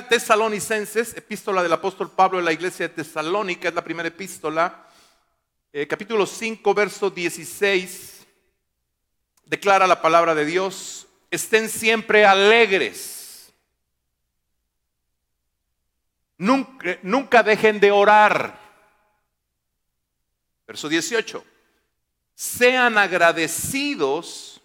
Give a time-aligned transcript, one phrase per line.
[0.00, 4.86] de Tesalonicenses, epístola del apóstol Pablo en la iglesia de Tesalónica, es la primera epístola,
[5.72, 8.24] eh, capítulo 5, verso 16,
[9.44, 13.52] declara la palabra de Dios, estén siempre alegres,
[16.36, 18.56] nunca, nunca dejen de orar.
[20.64, 21.44] Verso 18,
[22.36, 24.60] sean agradecidos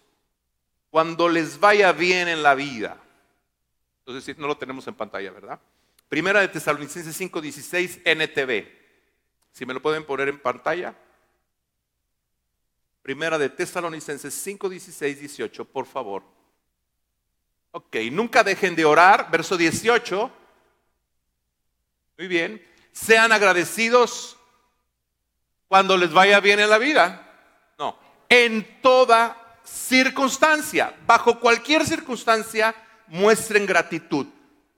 [0.90, 3.03] cuando les vaya bien en la vida.
[4.06, 5.60] Entonces, no lo tenemos en pantalla, ¿verdad?
[6.08, 8.68] Primera de Tesalonicenses 5:16 NTV.
[9.52, 10.94] Si me lo pueden poner en pantalla.
[13.02, 16.22] Primera de Tesalonicenses 5, 16, 18, por favor.
[17.70, 19.30] Ok, nunca dejen de orar.
[19.30, 20.30] Verso 18.
[22.18, 22.64] Muy bien.
[22.92, 24.38] Sean agradecidos
[25.68, 27.30] cuando les vaya bien en la vida.
[27.78, 32.74] No, en toda circunstancia, bajo cualquier circunstancia,
[33.08, 34.26] muestren gratitud.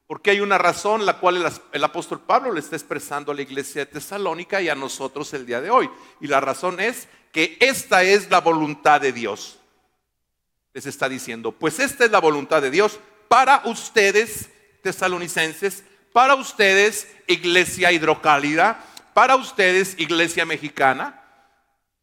[0.06, 3.84] Porque hay una razón la cual el, apóstol Pablo le está expresando a la iglesia
[3.84, 5.90] de Tesalónica y a nosotros el día de hoy.
[6.20, 9.58] Y la razón es que esta es la voluntad de Dios.
[10.72, 14.48] Les está diciendo, pues esta es la voluntad de Dios para ustedes,
[14.82, 21.22] tesalonicenses, para ustedes, iglesia hidrocálida, para ustedes, iglesia mexicana,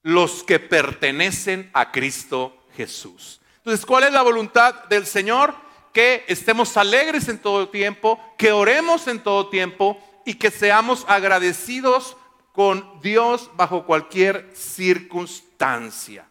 [0.02, 3.40] los que pertenecen a Cristo Jesús.
[3.58, 5.56] Entonces, ¿cuál es la voluntad del Señor?
[5.94, 12.18] Que estemos alegres en todo tiempo, que oremos en todo tiempo y que seamos agradecidos
[12.52, 16.28] con Dios bajo cualquier circunstancia.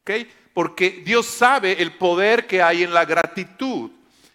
[0.00, 0.10] ¿Ok?
[0.54, 3.90] Porque Dios sabe el poder que hay en la gratitud.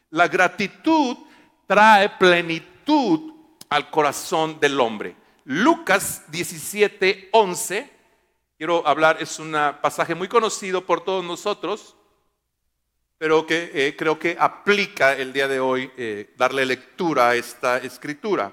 [0.09, 1.17] La gratitud
[1.65, 3.33] trae plenitud
[3.69, 5.15] al corazón del hombre.
[5.45, 7.89] Lucas 17, 11,
[8.57, 11.95] quiero hablar, es un pasaje muy conocido por todos nosotros
[13.19, 17.77] pero que eh, creo que aplica el día de hoy eh, darle lectura a esta
[17.77, 18.49] escritura.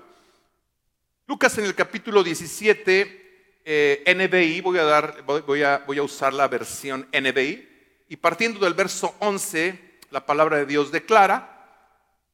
[1.28, 6.34] Lucas en el capítulo 17, eh, NBI, voy a, dar, voy, a, voy a usar
[6.34, 7.68] la versión NBI,
[8.08, 11.52] y partiendo del verso 11, la palabra de Dios declara,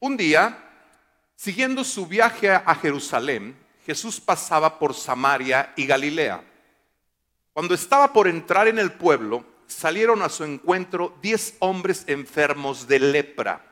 [0.00, 0.56] un día,
[1.36, 3.54] siguiendo su viaje a Jerusalén,
[3.84, 6.42] Jesús pasaba por Samaria y Galilea.
[7.52, 12.98] Cuando estaba por entrar en el pueblo, salieron a su encuentro diez hombres enfermos de
[12.98, 13.64] lepra.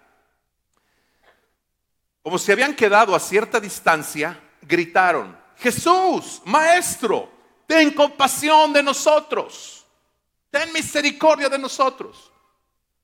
[2.22, 7.30] Como se habían quedado a cierta distancia, gritaron, Jesús, Maestro,
[7.66, 9.86] ten compasión de nosotros,
[10.50, 12.30] ten misericordia de nosotros.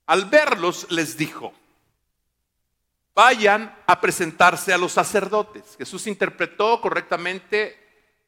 [0.06, 1.52] Al verlos les dijo,
[3.14, 5.76] vayan a presentarse a los sacerdotes.
[5.78, 7.85] Jesús interpretó correctamente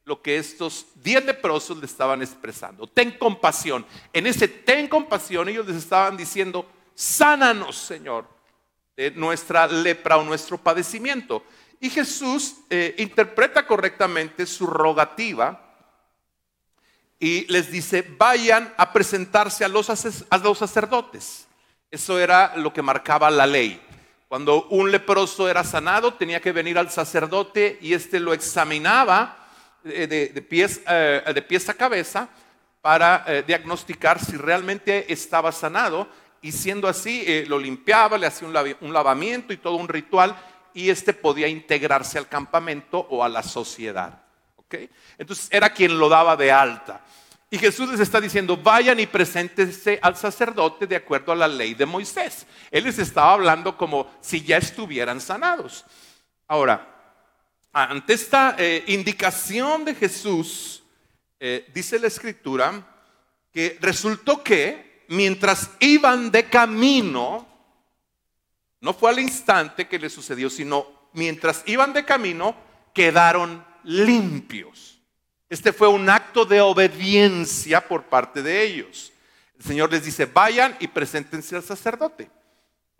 [0.09, 2.87] lo que estos diez leprosos le estaban expresando.
[2.87, 3.85] Ten compasión.
[4.11, 8.25] En ese ten compasión ellos les estaban diciendo, sánanos, Señor,
[8.97, 11.43] de nuestra lepra o nuestro padecimiento.
[11.79, 15.75] Y Jesús eh, interpreta correctamente su rogativa
[17.19, 19.91] y les dice, vayan a presentarse a los,
[20.27, 21.47] a los sacerdotes.
[21.91, 23.79] Eso era lo que marcaba la ley.
[24.27, 29.38] Cuando un leproso era sanado, tenía que venir al sacerdote y éste lo examinaba
[29.85, 32.27] eh, de, pies, eh, de pies a cabeza
[32.81, 36.07] para eh, diagnosticar si realmente estaba sanado
[36.41, 40.35] y siendo así lo limpiaba, le hacía un, lavamiento y todo un ritual
[40.73, 44.21] y este podía integrarse al campamento o a la sociedad.
[45.17, 47.01] Entonces era quien lo daba de alta.
[47.49, 51.73] Y Jesús les está diciendo, vayan y preséntense al sacerdote de acuerdo a la ley
[51.73, 52.45] de Moisés.
[52.69, 55.83] Él les estaba hablando como si ya estuvieran sanados.
[56.47, 56.98] Ahora,
[57.71, 60.83] ante esta eh, indicación de Jesús,
[61.39, 62.85] eh, dice la escritura
[63.51, 67.47] que resultó que mientras iban de camino,
[68.81, 72.55] no fue al instante que le sucedió, sino mientras iban de camino,
[72.93, 74.99] quedaron limpios.
[75.49, 79.11] Este fue un acto de obediencia por parte de ellos.
[79.57, 82.29] El Señor les dice, vayan y preséntense al sacerdote.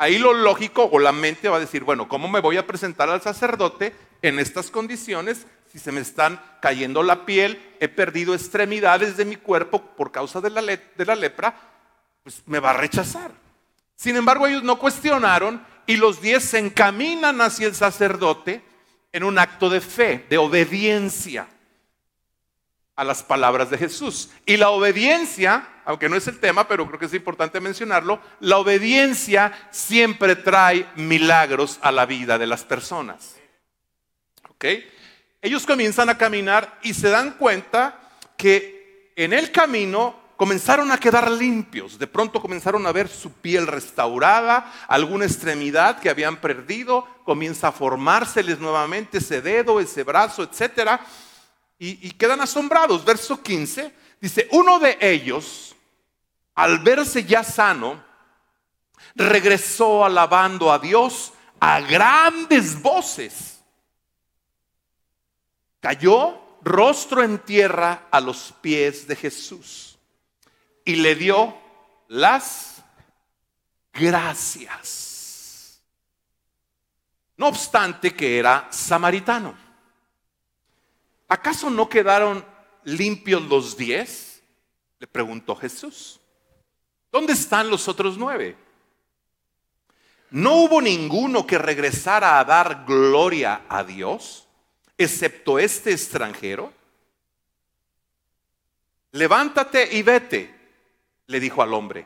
[0.01, 3.09] Ahí lo lógico o la mente va a decir, bueno, ¿cómo me voy a presentar
[3.09, 5.45] al sacerdote en estas condiciones?
[5.69, 10.39] Si se me están cayendo la piel, he perdido extremidades de mi cuerpo por causa
[10.39, 10.61] de la,
[11.15, 11.53] lepra,
[12.23, 13.31] pues me va a rechazar.
[13.97, 18.63] Sin embargo, ellos no cuestionaron y los diez se encaminan hacia el sacerdote
[19.11, 21.45] en un acto de fe, de obediencia
[22.95, 24.29] a las palabras de Jesús.
[24.45, 28.59] Y la obediencia, aunque no es el tema, pero creo que es importante mencionarlo, la
[28.59, 33.37] obediencia siempre trae milagros a la vida de las personas.
[34.49, 34.65] ¿Ok?
[35.41, 37.99] Ellos comienzan a caminar y se dan cuenta
[38.37, 41.97] que en el camino comenzaron a quedar limpios.
[41.97, 47.71] De pronto comenzaron a ver su piel restaurada, alguna extremidad que habían perdido, comienza a
[47.71, 51.01] formárseles nuevamente ese dedo, ese brazo, etc.
[51.79, 53.03] Y, y quedan asombrados.
[53.03, 55.75] Verso 15 dice, uno de ellos,
[56.59, 58.03] al verse ya sano,
[59.15, 63.63] regresó alabando a Dios a grandes voces.
[65.79, 69.97] Cayó rostro en tierra a los pies de Jesús
[70.83, 71.57] y le dio
[72.09, 72.83] las
[73.93, 75.81] gracias.
[77.37, 79.55] No obstante que era samaritano.
[81.29, 82.45] ¿Acaso no quedaron
[82.83, 84.43] limpios los diez?
[84.99, 86.18] Le preguntó Jesús.
[87.11, 88.55] ¿Dónde están los otros nueve?
[90.31, 94.47] ¿No hubo ninguno que regresara a dar gloria a Dios,
[94.97, 96.71] excepto este extranjero?
[99.11, 100.55] Levántate y vete,
[101.25, 102.05] le dijo al hombre.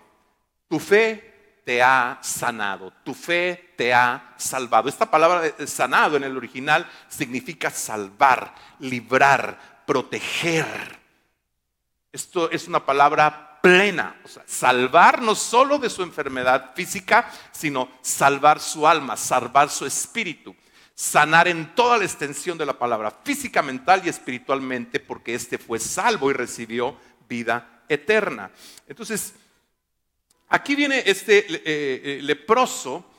[0.69, 4.87] Tu fe te ha sanado, tu fe te ha salvado.
[4.87, 10.99] Esta palabra sanado en el original significa salvar, librar, proteger.
[12.11, 14.17] Esto es una palabra plena.
[14.25, 19.85] O sea, salvar no solo de su enfermedad física, sino salvar su alma, salvar su
[19.85, 20.53] espíritu.
[20.93, 25.79] Sanar en toda la extensión de la palabra, física, mental y espiritualmente, porque éste fue
[25.79, 26.97] salvo y recibió
[27.29, 28.51] vida eterna.
[28.85, 29.33] Entonces,
[30.49, 33.09] aquí viene este eh, eh, leproso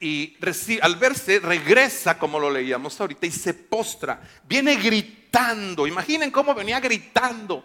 [0.00, 0.36] y
[0.82, 4.20] al verse regresa, como lo leíamos ahorita, y se postra.
[4.42, 5.86] Viene gritando.
[5.86, 7.64] Imaginen cómo venía gritando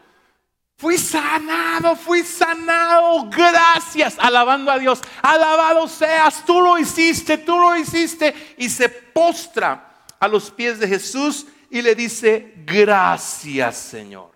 [0.78, 5.02] Fui sanado, fui sanado, gracias, alabando a Dios.
[5.22, 8.56] Alabado seas, tú lo hiciste, tú lo hiciste.
[8.58, 14.32] Y se postra a los pies de Jesús y le dice, gracias Señor.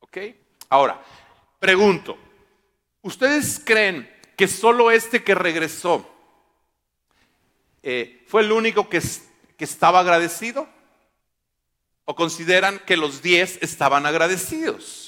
[0.00, 0.18] ¿Ok?
[0.70, 1.02] Ahora,
[1.58, 2.16] pregunto,
[3.02, 6.10] ¿ustedes creen que solo este que regresó
[7.82, 9.02] eh, fue el único que,
[9.58, 10.66] que estaba agradecido?
[12.06, 15.03] ¿O consideran que los diez estaban agradecidos?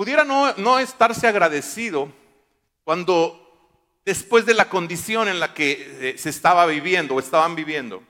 [0.00, 2.10] Pudiera no, estarse agradecido
[2.84, 8.02] cuando después de la condición en la que eh, se estaba viviendo o estaban viviendo,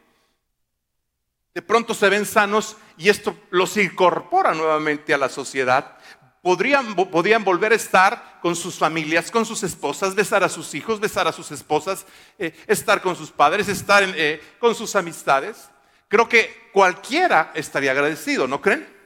[1.52, 5.98] de pronto se ven sanos y esto los incorpora nuevamente a la sociedad.
[6.42, 11.26] Podrían, volver a estar con sus familias, con sus esposas, besar a sus hijos, besar
[11.26, 12.06] a sus esposas,
[12.38, 15.68] eh, estar con sus padres, estar eh, con sus amistades.
[16.06, 18.99] Creo que cualquiera estaría agradecido, ¿no creen?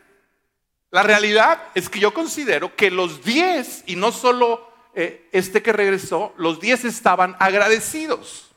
[0.95, 5.73] La realidad es que yo considero que los diez, y no solo eh, este que
[5.73, 8.53] regresó, los diez estaban agradecidos.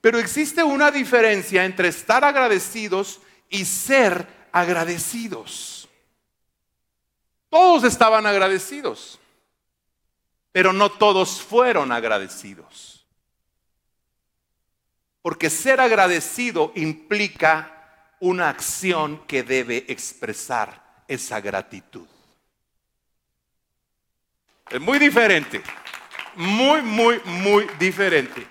[0.00, 5.88] Pero existe una diferencia entre estar agradecidos y ser agradecidos.
[7.48, 9.20] Todos estaban agradecidos,
[10.50, 13.06] pero no todos fueron agradecidos.
[15.22, 22.06] Porque ser agradecido implica una acción que debe expresar esa gratitud.
[24.70, 25.60] Es muy diferente,
[26.36, 28.46] muy, muy, muy diferente.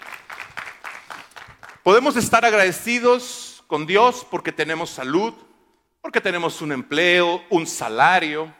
[1.81, 5.33] Podemos estar agradecidos con Dios porque tenemos salud,
[6.01, 8.53] porque tenemos un empleo, un salario,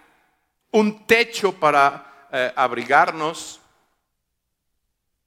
[0.72, 3.60] un techo para eh, abrigarnos,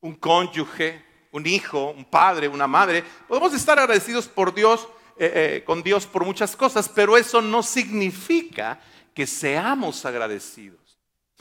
[0.01, 3.05] un cónyuge, un hijo, un padre, una madre.
[3.29, 4.89] Podemos estar agradecidos por Dios
[5.19, 8.81] eh, eh, con Dios por muchas cosas, pero eso no significa
[9.15, 10.99] que seamos agradecidos.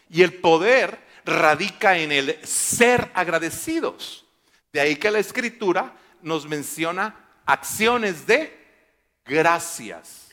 [0.10, 4.26] Y el poder radica en el ser agradecidos.
[4.74, 8.58] De ahí que la escritura nos menciona acciones de
[9.26, 10.30] gracias.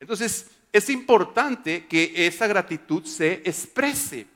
[0.00, 4.26] Entonces, es importante que esa gratitud se exprese.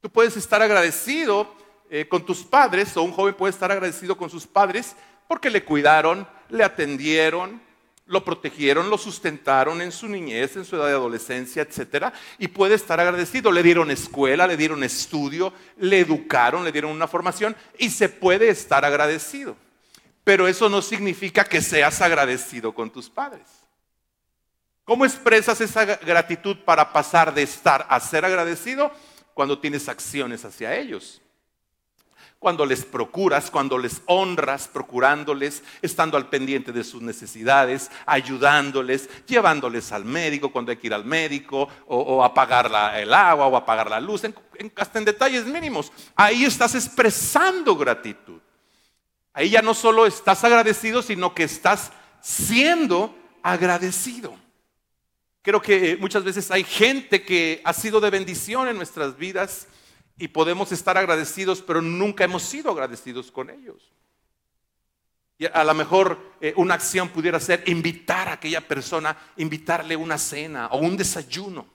[0.00, 1.54] Tú puedes estar agradecido
[1.88, 4.96] eh, con tus padres, o un joven puede estar agradecido con sus padres
[5.28, 7.60] porque le cuidaron, le atendieron,
[8.06, 12.12] lo protegieron, lo sustentaron en su niñez, en su edad de adolescencia, etc.
[12.38, 13.50] Y puede estar agradecido.
[13.50, 18.48] Le dieron escuela, le dieron estudio, le educaron, le dieron una formación y se puede
[18.48, 19.56] estar agradecido.
[20.22, 23.46] Pero eso no significa que seas agradecido con tus padres.
[24.84, 28.92] ¿Cómo expresas esa gratitud para pasar de estar a ser agradecido?
[29.34, 31.20] Cuando tienes acciones hacia ellos
[32.46, 39.90] cuando les procuras, cuando les honras, procurándoles, estando al pendiente de sus necesidades, ayudándoles, llevándoles
[39.90, 43.98] al médico cuando hay que ir al médico, o, apagar el agua, o apagar la
[43.98, 44.32] luz, en,
[44.76, 45.90] hasta en detalles mínimos.
[46.14, 48.38] Ahí estás expresando gratitud.
[49.32, 53.12] Ahí ya no solo estás agradecido, sino que estás siendo
[53.42, 54.32] agradecido.
[55.42, 59.66] Creo que eh, muchas veces hay gente que ha sido de bendición en nuestras vidas
[60.18, 63.92] y podemos estar agradecidos, pero nunca hemos sido agradecidos con ellos.
[65.38, 70.16] Y a lo mejor eh, una acción pudiera ser invitar a aquella persona, invitarle una
[70.16, 71.66] cena o un desayuno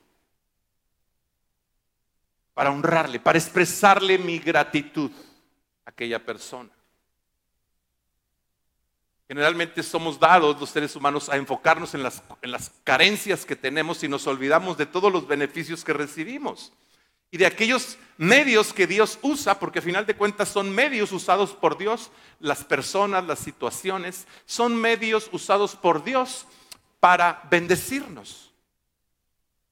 [2.55, 5.11] para honrarle, para expresarle mi gratitud
[5.85, 6.71] a aquella persona.
[9.27, 14.03] Generalmente somos dados los seres humanos a enfocarnos en las, en las carencias que tenemos
[14.03, 16.73] y nos olvidamos de todos los beneficios que recibimos
[17.31, 21.53] y de aquellos medios que Dios usa, porque a final de cuentas son medios usados
[21.53, 26.45] por Dios, las personas, las situaciones, son medios usados por Dios
[26.99, 28.51] para bendecirnos.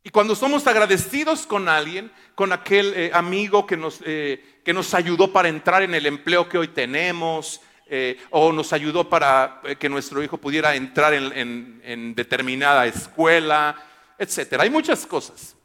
[0.02, 4.94] Y cuando somos agradecidos con alguien, con aquel eh, amigo que nos, eh, que nos
[4.94, 9.90] ayudó para entrar en el empleo que hoy tenemos, eh, o nos ayudó para que
[9.90, 13.76] nuestro hijo pudiera entrar en, determinada escuela,
[14.18, 14.62] etc.
[14.62, 15.56] Hay muchas cosas.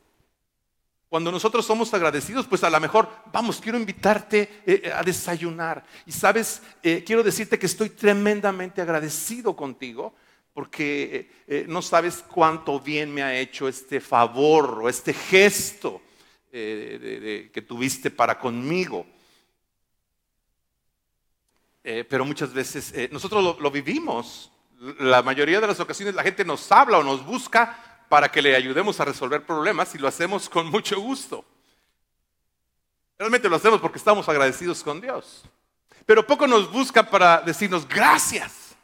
[1.15, 5.85] Cuando nosotros somos agradecidos, pues a lo mejor, vamos, quiero invitarte eh, a desayunar.
[6.07, 10.13] Y sabes, eh, quiero decirte que estoy tremendamente agradecido contigo
[10.53, 16.03] porque eh, no sabes cuánto bien me ha hecho este favor o este gesto
[16.51, 19.07] que tuviste para conmigo.
[21.81, 24.51] pero muchas veces nosotros lo vivimos.
[24.99, 28.55] La mayoría de las ocasiones la gente nos habla o nos busca para que le
[28.55, 31.45] ayudemos a resolver problemas y lo hacemos con mucho gusto.
[33.19, 35.43] Realmente lo hacemos porque estamos agradecidos con Dios.
[36.07, 38.77] Pero poco nos busca para decirnos gracias.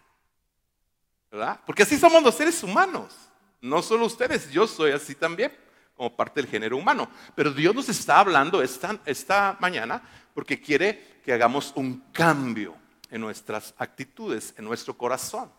[1.30, 1.60] ¿Verdad?
[1.64, 3.14] Porque así somos los seres humanos.
[3.60, 5.56] No solo ustedes, yo soy así también,
[5.94, 7.08] como parte del género humano.
[7.36, 10.02] Pero Dios nos está hablando esta, esta mañana
[10.34, 12.74] porque quiere que hagamos un cambio
[13.08, 15.52] en nuestras actitudes, en nuestro corazón.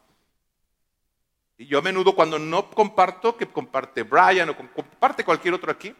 [1.62, 5.94] Y yo a menudo cuando no comparto, que comparte Brian o comparte cualquier otro aquí,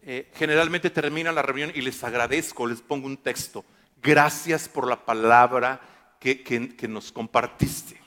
[0.00, 3.62] eh, generalmente termina la reunión y les agradezco, les pongo un texto.
[4.00, 5.82] Gracias por la palabra
[6.18, 8.00] que, que nos compartiste.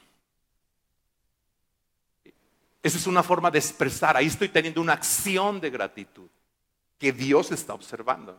[2.81, 4.17] Esa es una forma de expresar.
[4.17, 6.27] Ahí estoy teniendo una acción de gratitud
[6.97, 8.35] que Dios está observando.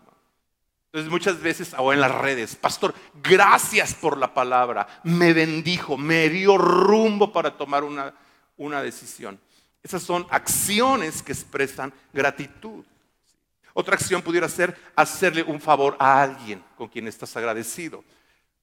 [0.96, 6.30] Entonces muchas veces, o en las redes, pastor, gracias por la palabra, me bendijo, me
[6.30, 8.14] dio rumbo para tomar una,
[8.56, 9.38] una decisión.
[9.82, 12.82] Esas son acciones que expresan gratitud.
[13.74, 18.02] Otra acción pudiera ser hacerle un favor a alguien con quien estás agradecido.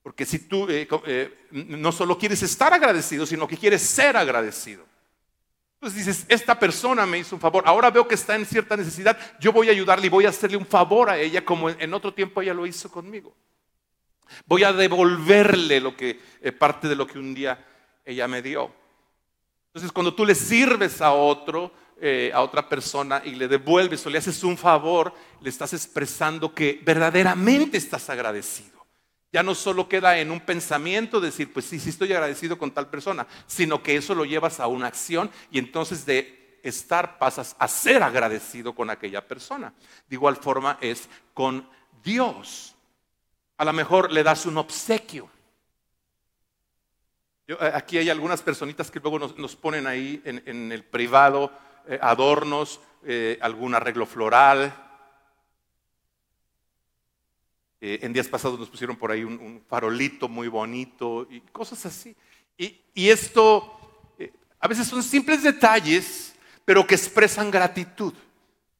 [0.02, 4.84] Porque si tú eh, eh, no solo quieres estar agradecido, sino que quieres ser agradecido.
[5.84, 9.18] Entonces dices, esta persona me hizo un favor, ahora veo que está en cierta necesidad,
[9.38, 12.14] yo voy a ayudarle y voy a hacerle un favor a ella como en otro
[12.14, 13.36] tiempo ella lo hizo conmigo.
[14.46, 17.66] Voy a devolverle eh, parte de lo que un día
[18.06, 18.72] ella me dio.
[19.68, 24.10] Entonces cuando tú le sirves a otro, eh, a otra persona y le devuelves o
[24.10, 28.83] le haces un favor, le estás expresando que verdaderamente estás agradecido.
[29.34, 32.88] Ya no solo queda en un pensamiento decir, pues sí, sí estoy agradecido con tal
[32.88, 37.68] persona, sino que eso lo llevas a una acción y entonces de estar pasas a
[37.68, 39.74] ser agradecido con aquella persona.
[40.08, 41.68] De igual forma es con
[42.04, 42.76] Dios.
[43.58, 45.28] A lo mejor le das un obsequio.
[47.48, 51.52] Eh, aquí hay algunas personitas que luego nos, ponen ahí en, el privado
[51.88, 54.83] eh, adornos, eh, algún arreglo floral,
[57.86, 62.16] eh, en días pasados nos pusieron por ahí un, farolito muy bonito y cosas así.
[62.58, 68.14] Y, esto eh, a veces son simples detalles, pero que expresan gratitud,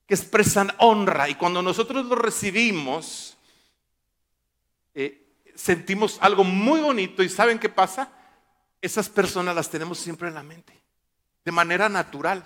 [0.08, 1.28] que expresan honra.
[1.28, 3.36] Y cuando nosotros lo recibimos,
[4.96, 5.22] eh,
[5.54, 7.24] sentimos algo muy bonito.
[7.24, 8.10] ¿Y saben qué pasa?
[8.82, 10.82] Esas personas las tenemos siempre en la mente,
[11.44, 12.46] de manera natural,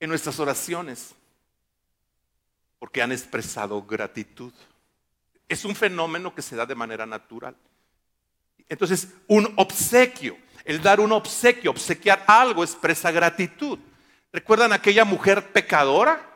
[0.00, 1.14] en nuestras oraciones,
[2.78, 4.52] porque han expresado gratitud.
[5.48, 7.56] Es un fenómeno que se da de manera natural.
[8.68, 13.78] Entonces, un obsequio, el dar un obsequio, obsequiar algo expresa gratitud.
[14.32, 16.30] ¿Recuerdan aquella mujer pecadora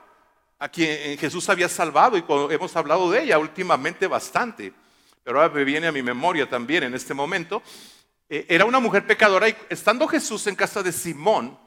[0.58, 4.72] a quien Jesús había salvado y hemos hablado de ella últimamente bastante?
[5.24, 7.62] Pero ahora me viene a mi memoria también en este momento.
[8.28, 11.58] Eh, era una mujer pecadora y estando Jesús en casa de Simón,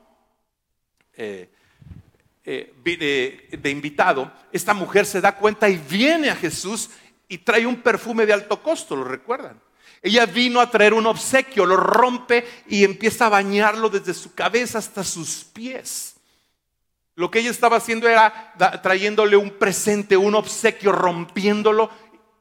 [1.13, 1.49] eh,
[2.43, 2.73] eh,
[3.51, 6.89] de, invitado, esta mujer se da cuenta y viene a Jesús
[7.31, 9.57] y trae un perfume de alto costo, ¿lo recuerdan?
[10.01, 14.79] Ella vino a traer un obsequio, lo rompe y empieza a bañarlo desde su cabeza
[14.79, 16.17] hasta sus pies.
[17.15, 21.89] Lo que ella estaba haciendo era trayéndole un presente, un obsequio, rompiéndolo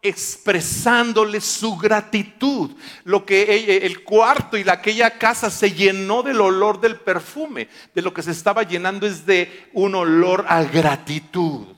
[0.03, 2.73] expresándole su gratitud.
[3.05, 7.69] Lo que el cuarto y aquella casa se llenó del olor del perfume.
[7.95, 11.77] De lo que se estaba llenando es de un olor a gratitud.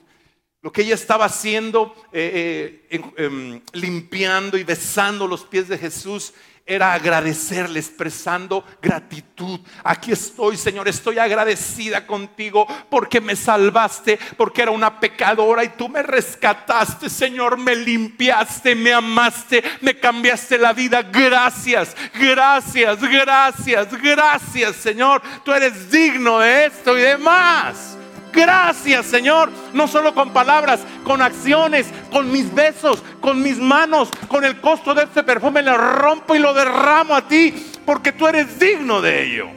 [0.63, 6.33] Lo que ella estaba haciendo, eh, eh, em, limpiando y besando los pies de Jesús,
[6.65, 9.59] era agradecerle, expresando gratitud.
[9.83, 15.89] Aquí estoy, Señor, estoy agradecida contigo porque me salvaste, porque era una pecadora y tú
[15.89, 21.03] me rescataste, Señor, me limpiaste, me amaste, me cambiaste la vida.
[21.03, 25.21] Gracias, gracias, gracias, gracias, Señor.
[25.45, 27.92] Tú eres digno de esto y demás.
[28.33, 29.51] Gracias, Señor.
[29.73, 34.95] No solo con palabras, con acciones, con mis besos, con mis manos, con el costo
[34.95, 35.63] de este perfume.
[35.63, 39.49] Le rompo y lo derramo a ti porque tú eres digno de ello.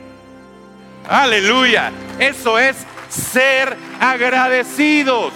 [1.07, 1.91] Aleluya.
[2.19, 2.77] Eso es
[3.09, 5.31] ser agradecidos.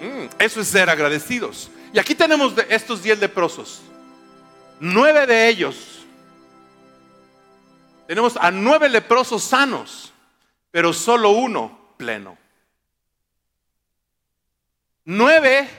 [0.00, 1.70] Mm, eso es ser agradecidos.
[1.92, 3.82] Y aquí tenemos estos diez leprosos.
[4.78, 5.99] Nueve de ellos
[8.10, 10.12] tenemos a nueve leprosos sanos,
[10.72, 12.36] pero solo uno pleno.
[15.04, 15.70] Nueve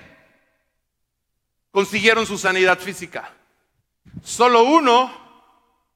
[1.71, 3.33] consiguieron su sanidad física.
[4.23, 5.11] Solo uno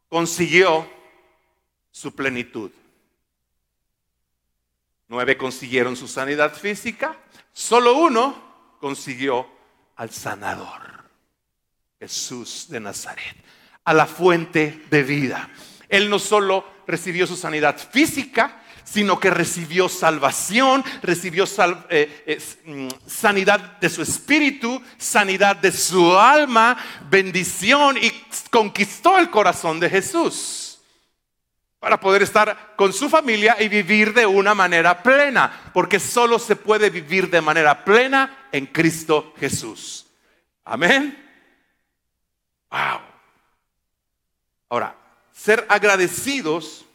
[0.09, 0.91] consiguió
[1.89, 2.69] su plenitud.
[5.07, 7.17] Nueve consiguieron su sanidad física.
[7.53, 9.47] Solo uno consiguió
[9.95, 11.05] al sanador,
[11.97, 13.37] Jesús de Nazaret,
[13.85, 15.49] a la fuente de vida.
[15.89, 21.45] Él no solo recibió su sanidad física, sino que recibió salvación, recibió
[21.89, 26.77] eh, mm, sanidad de su espíritu, sanidad de su alma,
[27.09, 28.11] bendición y
[28.51, 30.65] conquistó el corazón de Jesús
[31.79, 36.55] para poder estar con su familia y vivir de una manera plena, porque solo se
[36.55, 40.07] puede vivir de manera plena en Cristo Jesús.
[40.63, 41.23] Amén.
[42.71, 43.01] Wow.
[44.69, 44.95] Ahora,
[45.35, 46.85] ser agradecidos,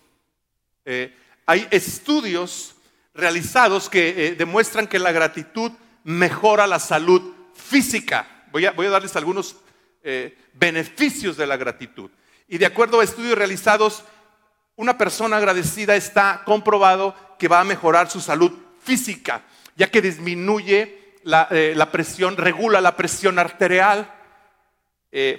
[0.86, 2.74] eh, hay estudios
[3.12, 5.72] realizados que eh, demuestran que la gratitud
[6.04, 8.44] mejora la salud física.
[8.50, 9.56] Voy a, voy a darles algunos
[10.02, 12.10] eh, beneficios de la gratitud.
[12.48, 14.04] Y de acuerdo a estudios realizados,
[14.74, 19.42] una persona agradecida está comprobado que va a mejorar su salud física,
[19.76, 24.12] ya que disminuye la, la presión, regula la presión arterial,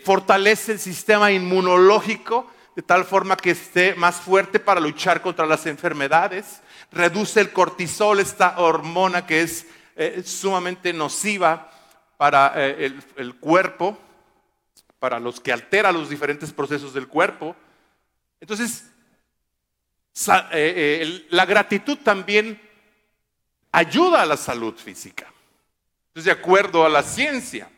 [0.04, 5.66] fortalece el sistema inmunológico, de tal forma que esté más fuerte para luchar contra las
[5.66, 6.62] enfermedades.
[6.92, 11.70] Reduce el cortisol, esta hormona que es eh, sumamente nociva
[12.18, 13.98] para eh, el, cuerpo,
[15.00, 17.56] para los que altera los diferentes procesos del cuerpo.
[18.40, 18.86] Entonces,
[20.52, 22.62] eh, la gratitud también
[23.72, 25.32] ayuda a la salud física.
[26.08, 27.70] Entonces, de acuerdo a la ciencia,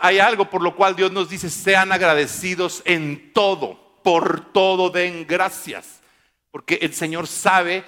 [0.00, 5.26] hay algo por lo cual Dios nos dice, sean agradecidos en todo, por todo den
[5.26, 6.00] gracias,
[6.50, 7.84] porque el Señor sabe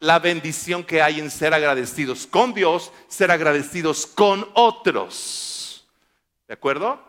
[0.00, 5.86] la bendición que hay en ser agradecidos con Dios, ser agradecidos con otros.
[6.48, 7.00] ¿De acuerdo?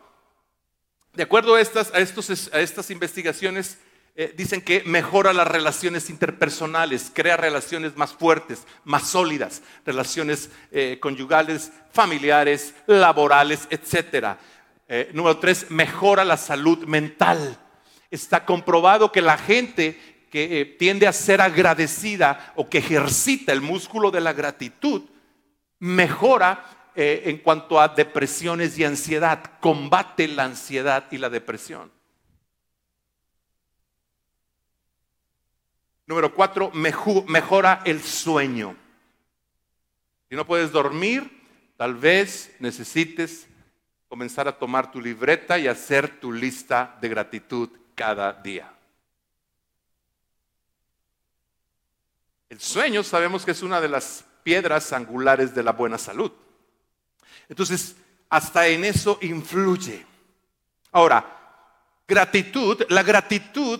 [1.13, 3.79] De acuerdo a estas, a estos, a estas investigaciones,
[4.13, 10.97] eh, dicen que mejora las relaciones interpersonales, crea relaciones más fuertes, más sólidas, relaciones eh,
[10.99, 14.35] conyugales, familiares, laborales, etc.
[14.89, 17.57] Eh, número tres, mejora la salud mental.
[18.11, 24.11] Está comprobado que la gente que tiende a ser agradecida o que ejercita el músculo
[24.11, 25.01] de la gratitud,
[25.79, 31.91] mejora en cuanto a depresiones y ansiedad, combate la ansiedad y la depresión.
[36.05, 38.75] Número cuatro, mejora el sueño.
[40.29, 41.29] Si no puedes dormir,
[41.77, 43.47] tal vez necesites
[44.09, 47.69] comenzar a tomar tu libreta y hacer tu lista de gratitud
[48.01, 48.67] cada día.
[52.49, 56.31] El sueño sabemos que es una de las piedras angulares de la buena salud.
[57.47, 57.95] Entonces,
[58.27, 60.03] hasta en eso influye.
[60.91, 61.23] Ahora,
[62.07, 63.79] gratitud, la gratitud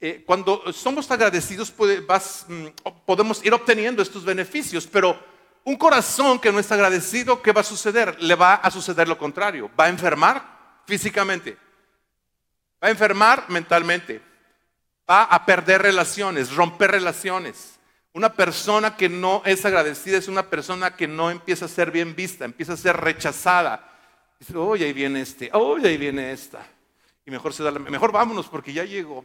[0.00, 2.66] eh, cuando somos agradecidos mm,
[3.06, 5.16] podemos ir obteniendo estos beneficios, pero
[5.62, 8.20] un corazón que no está agradecido, ¿qué va a suceder?
[8.20, 11.67] Le va a suceder lo contrario, va a enfermar físicamente,
[12.82, 14.20] va a enfermar mentalmente,
[15.08, 17.78] va a perder relaciones, romper relaciones.
[18.12, 22.14] Una persona que no es agradecida es una persona que no empieza a ser bien
[22.14, 23.88] vista, empieza a ser rechazada.
[24.38, 26.66] Dice, oye, ahí viene este, oye, ahí viene esta.
[27.26, 29.24] Y mejor, se da mejor vámonos porque ya llegó.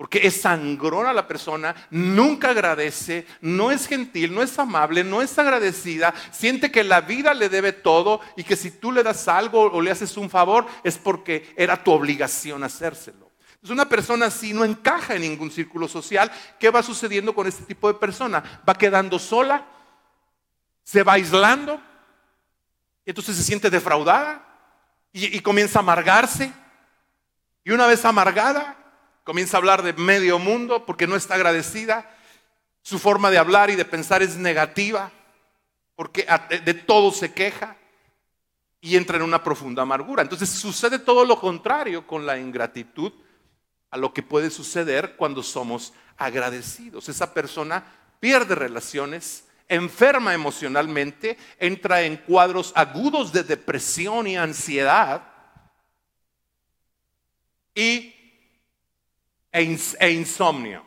[0.00, 5.38] Porque es sangrona la persona, nunca agradece, no es gentil, no es amable, no es
[5.38, 9.60] agradecida, siente que la vida le debe todo y que si tú le das algo
[9.60, 13.30] o le haces un favor es porque era tu obligación hacérselo.
[13.50, 16.32] Entonces una persona así no encaja en ningún círculo social.
[16.58, 18.62] ¿Qué va sucediendo con este tipo de persona?
[18.66, 19.66] Va quedando sola,
[20.82, 21.78] se va aislando,
[23.04, 24.42] entonces se siente defraudada
[25.12, 26.50] y, y comienza a amargarse.
[27.64, 28.79] Y una vez amargada,
[29.24, 32.16] comienza a hablar de medio mundo porque no está agradecida.
[32.82, 35.12] Su forma de hablar y de pensar es negativa
[35.94, 36.26] porque
[36.64, 37.76] de todo se queja
[38.80, 40.22] y entra en una profunda amargura.
[40.22, 43.12] Entonces sucede todo lo contrario con la ingratitud
[43.90, 47.08] a lo que puede suceder cuando somos agradecidos.
[47.08, 47.84] Esa persona
[48.18, 55.22] pierde relaciones, enferma emocionalmente, entra en cuadros agudos de depresión y ansiedad
[57.74, 58.14] y
[59.52, 60.84] e, e, insomnio.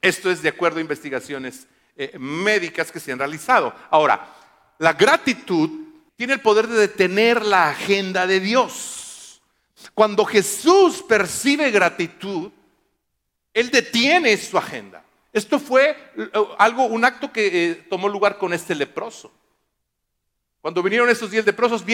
[0.00, 3.74] Esto es de acuerdo a investigaciones eh, médicas que se han realizado.
[3.90, 4.26] Ahora,
[4.78, 5.70] la gratitud
[6.16, 9.42] tiene el poder de detener la agenda de Dios.
[9.94, 12.50] Cuando Jesús percibe gratitud,
[13.52, 15.04] Él detiene su agenda.
[15.32, 19.32] Esto fue eh, algo, un acto que eh, tomó lugar con este leproso.
[20.60, 21.84] Cuando vinieron estos diez leprosos,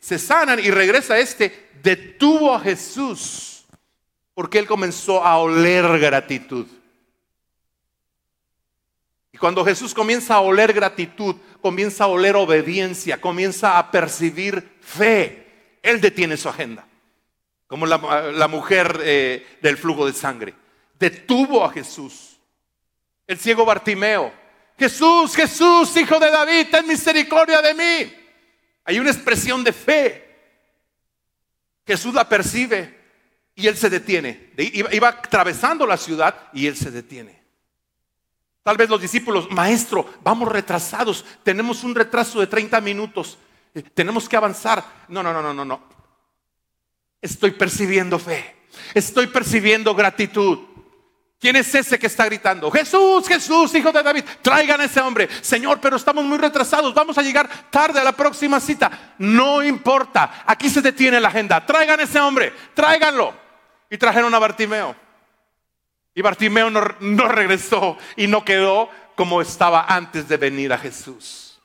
[0.00, 3.55] se sanan y regresa este, detuvo a Jesús
[4.36, 6.66] porque él comenzó a oler gratitud.
[9.32, 15.78] Y cuando Jesús comienza a oler gratitud, comienza a oler obediencia, comienza a percibir fe,
[15.82, 16.86] él detiene su agenda.
[17.66, 20.52] Como la, mujer eh, del flujo de sangre.
[20.98, 22.38] Detuvo a Jesús.
[23.26, 24.30] El ciego Bartimeo.
[24.78, 28.14] Jesús, Jesús, hijo de David, ten misericordia de mí.
[28.84, 30.36] Hay una expresión de fe.
[31.86, 32.95] Jesús la percibe
[33.56, 34.52] y él se detiene.
[34.58, 37.42] Iba, atravesando la ciudad y él se detiene.
[38.62, 43.38] Tal vez los discípulos, maestro, vamos retrasados, tenemos un retraso de 30 minutos,
[43.74, 44.84] eh, tenemos que avanzar.
[45.08, 45.82] No, no, no, no, no, no.
[47.22, 48.56] Estoy percibiendo fe,
[48.92, 50.58] estoy percibiendo gratitud.
[51.38, 52.70] ¿Quién es ese que está gritando?
[52.70, 55.28] Jesús, Jesús, hijo de David, traigan a ese hombre.
[55.42, 59.14] Señor, pero estamos muy retrasados, vamos a llegar tarde a la próxima cita.
[59.18, 61.64] No importa, aquí se detiene la agenda.
[61.64, 63.45] Traigan a ese hombre, tráiganlo.
[63.90, 64.94] Y trajeron a Bartimeo.
[66.14, 71.60] Y Bartimeo no, regresó y no quedó como estaba antes de venir a Jesús.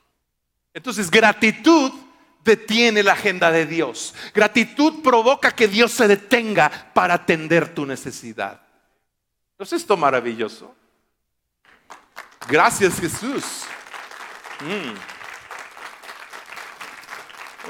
[0.74, 1.92] Entonces, gratitud
[2.44, 4.14] detiene la agenda de Dios.
[4.34, 8.60] Gratitud provoca que Dios se detenga para atender tu necesidad.
[9.58, 10.74] ¿No es esto maravilloso?
[12.48, 13.44] Gracias Jesús.
[14.60, 14.94] Mm.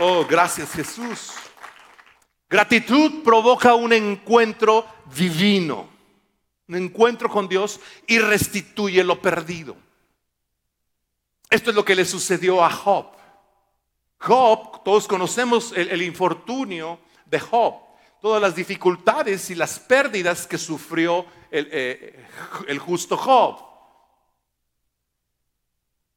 [0.00, 1.34] Oh, gracias Jesús.
[2.52, 4.86] Gratitud provoca un encuentro
[5.16, 5.88] divino,
[6.68, 9.74] un encuentro con Dios y restituye lo perdido.
[11.48, 13.06] Esto es lo que le sucedió a Job.
[14.18, 17.76] Job, todos conocemos el, infortunio de Job,
[18.20, 22.26] todas las dificultades y las pérdidas que sufrió el, eh,
[22.68, 23.64] el justo Job.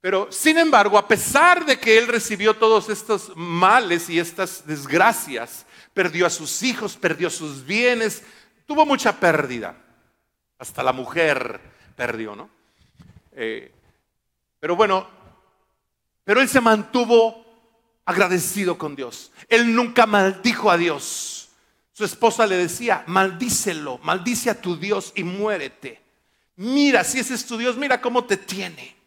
[0.01, 5.65] Pero sin embargo, a pesar de que él recibió todos estos males y estas desgracias,
[5.95, 8.21] perdió a sus hijos, perdió sus bienes,
[8.67, 9.75] tuvo mucha pérdida.
[10.59, 11.59] Hasta la mujer
[11.95, 12.49] perdió, ¿no?
[13.31, 13.71] Eh,
[14.59, 15.07] pero bueno,
[16.25, 17.45] pero él se mantuvo
[18.03, 19.31] agradecido con Dios.
[19.47, 21.49] Él nunca maldijo a Dios.
[21.93, 26.01] Su esposa le decía, maldícelo, maldice a tu Dios y muérete.
[26.57, 28.97] Mira, si ese es tu Dios, mira cómo te tiene.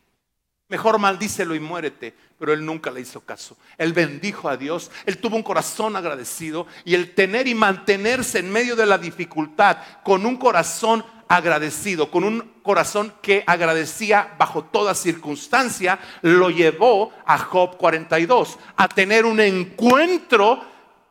[0.68, 2.14] Mejor maldícelo y muérete.
[2.38, 3.56] Pero él nunca le hizo caso.
[3.76, 4.90] Él bendijo a Dios.
[5.06, 6.66] Él tuvo un corazón agradecido.
[6.84, 12.24] Y el tener y mantenerse en medio de la dificultad con un corazón agradecido, con
[12.24, 19.40] un corazón que agradecía bajo toda circunstancia, lo llevó a Job 42, a tener un
[19.40, 20.64] encuentro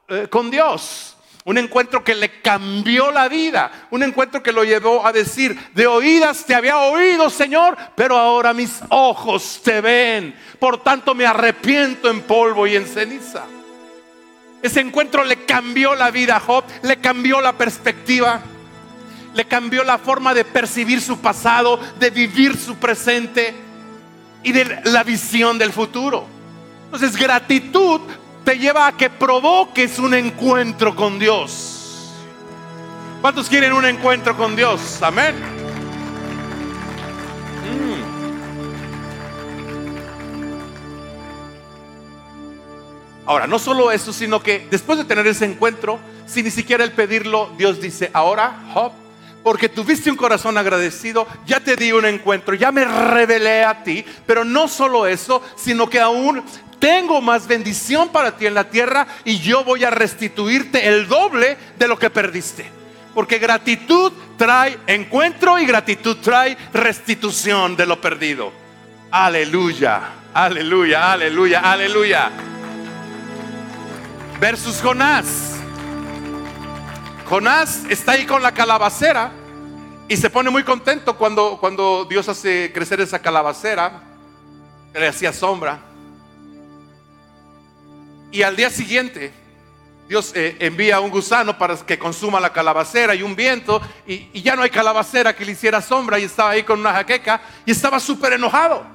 [0.07, 1.16] eh, con Dios.
[1.47, 3.87] Un encuentro que le cambió la vida.
[3.89, 8.53] Un encuentro que lo llevó a decir, de oídas te había oído, Señor, pero ahora
[8.53, 10.35] mis ojos te ven.
[10.59, 13.45] Por tanto me arrepiento en polvo y en ceniza.
[14.61, 18.41] Ese encuentro le cambió la vida a Job, le cambió la perspectiva,
[19.33, 23.55] le cambió la forma de percibir su pasado, de vivir su presente
[24.43, 26.27] y de la visión del futuro.
[26.87, 28.01] Entonces gratitud
[28.47, 32.13] te lleva a que provoques un encuentro con Dios.
[33.19, 35.03] ¿Cuántos quieren un encuentro con Dios?
[35.03, 35.35] Amén.
[37.65, 38.03] Mm.
[43.25, 46.93] Ahora, no solo eso, sino que después de tener ese encuentro, sin ni siquiera el
[46.93, 48.93] pedirlo, Dios dice, ahora, Job,
[49.43, 54.05] porque tuviste un corazón agradecido, ya te di un encuentro, ya me revelé a ti,
[54.25, 56.45] pero no solo eso, sino que aún
[56.79, 61.57] tengo más bendición para ti en la tierra y yo voy a restituirte el doble
[61.77, 62.69] de lo que perdiste.
[63.13, 68.51] Porque gratitud trae encuentro y gratitud trae restitución de lo perdido.
[69.09, 70.01] Aleluya,
[70.33, 72.29] aleluya, aleluya, aleluya.
[74.39, 75.55] Versus Jonás.
[77.25, 79.31] Jonás está ahí con la calabacera
[80.07, 84.03] y se pone muy contento cuando, cuando Dios hace crecer esa calabacera,
[84.93, 85.86] que le hacía sombra.
[88.31, 89.31] Y al día siguiente,
[90.07, 94.55] Dios eh, envía un gusano para que consuma la calabacera y un viento, y, ya
[94.55, 97.99] no hay calabacera que le hiciera sombra, y estaba ahí con una jaqueca, y estaba
[97.99, 98.85] súper enojado.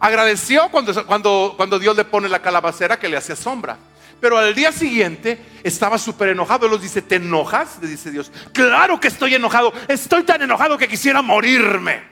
[0.00, 3.78] Agradeció cuando, cuando, cuando Dios le pone la calabacera que le hacía sombra.
[4.20, 6.66] Pero al día siguiente estaba súper enojado.
[6.66, 7.78] Él dice, ¿te enojas?
[7.80, 8.30] Le dice Dios.
[8.52, 9.72] Claro que estoy enojado.
[9.88, 12.02] Estoy tan enojado que quisiera morirme.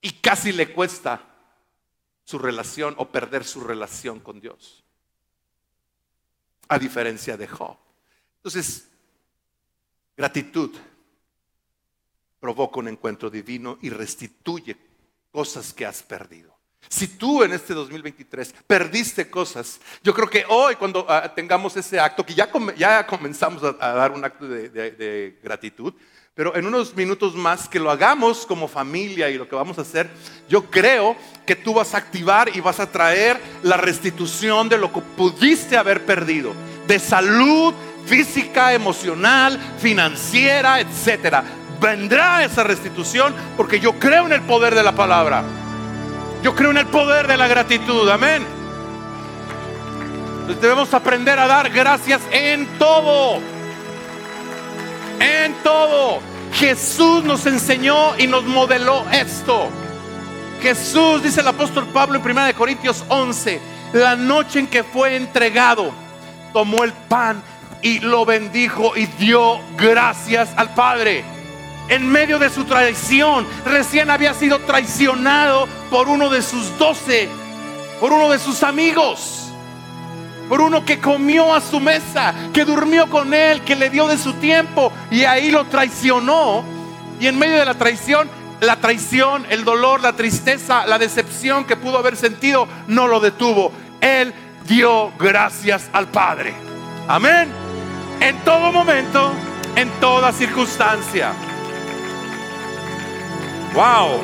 [0.00, 1.20] Y casi le cuesta
[2.24, 4.84] su relación o perder su relación con Dios.
[6.68, 7.76] A diferencia de Job.
[8.36, 8.88] Entonces,
[10.16, 10.70] gratitud
[12.38, 14.76] provoca un encuentro divino y restituye
[15.30, 16.60] cosas que has perdido.
[16.88, 22.00] Si tú en este 2023 perdiste cosas, yo creo que hoy cuando ah, tengamos ese
[22.00, 25.94] acto, que ya, ya comenzamos a, dar un acto de, gratitud,
[26.34, 29.82] pero en unos minutos más que lo hagamos como familia y lo que vamos a
[29.82, 30.08] hacer,
[30.48, 34.92] yo creo que tú vas a activar y vas a traer la restitución de lo
[34.92, 36.52] que pudiste haber perdido,
[36.86, 37.74] de salud
[38.06, 41.44] física, emocional, financiera, etcétera.
[41.80, 45.42] Vendrá esa restitución porque yo creo en el poder de la palabra.
[46.42, 48.46] Yo creo en el poder de la gratitud, amén.
[50.40, 53.40] Entonces debemos aprender a dar gracias en todo.
[55.20, 56.18] En todo.
[56.52, 59.68] Jesús nos enseñó y nos modeló esto.
[60.60, 63.60] Jesús, dice el apóstol Pablo en 1 Corintios 11,
[63.92, 65.92] la noche en que fue entregado,
[66.52, 67.42] tomó el pan
[67.80, 71.24] y lo bendijo y dio gracias al Padre
[71.90, 73.46] en medio de su traición.
[73.66, 77.28] Recién había sido traicionado por uno de sus doce,
[78.00, 79.49] por uno de sus amigos,
[80.50, 84.18] por uno que comió a su mesa, que durmió con él, que le dio de
[84.18, 86.64] su tiempo y ahí lo traicionó.
[87.20, 88.28] Y en medio de la traición,
[88.60, 93.70] la traición, el dolor, la tristeza, la decepción que pudo haber sentido, no lo detuvo.
[94.00, 94.34] Él
[94.66, 96.52] dio gracias al Padre.
[97.06, 97.48] Amén.
[98.18, 99.30] En todo momento,
[99.76, 101.32] en toda circunstancia.
[103.72, 104.20] Wow.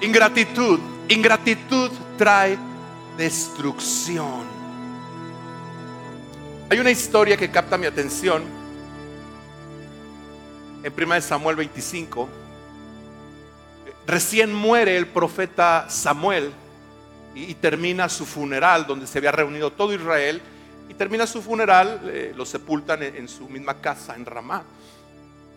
[0.00, 0.89] Ingratitud.
[1.10, 2.56] Ingratitud trae
[3.16, 4.44] destrucción.
[6.70, 8.44] Hay una historia que capta mi atención
[10.84, 12.28] en 1 Samuel 25.
[14.06, 16.52] Recién muere el profeta Samuel
[17.34, 20.40] y, termina su funeral donde se había reunido todo Israel
[20.88, 24.62] y termina su funeral, eh, lo sepultan en, en, su misma casa en Ramá.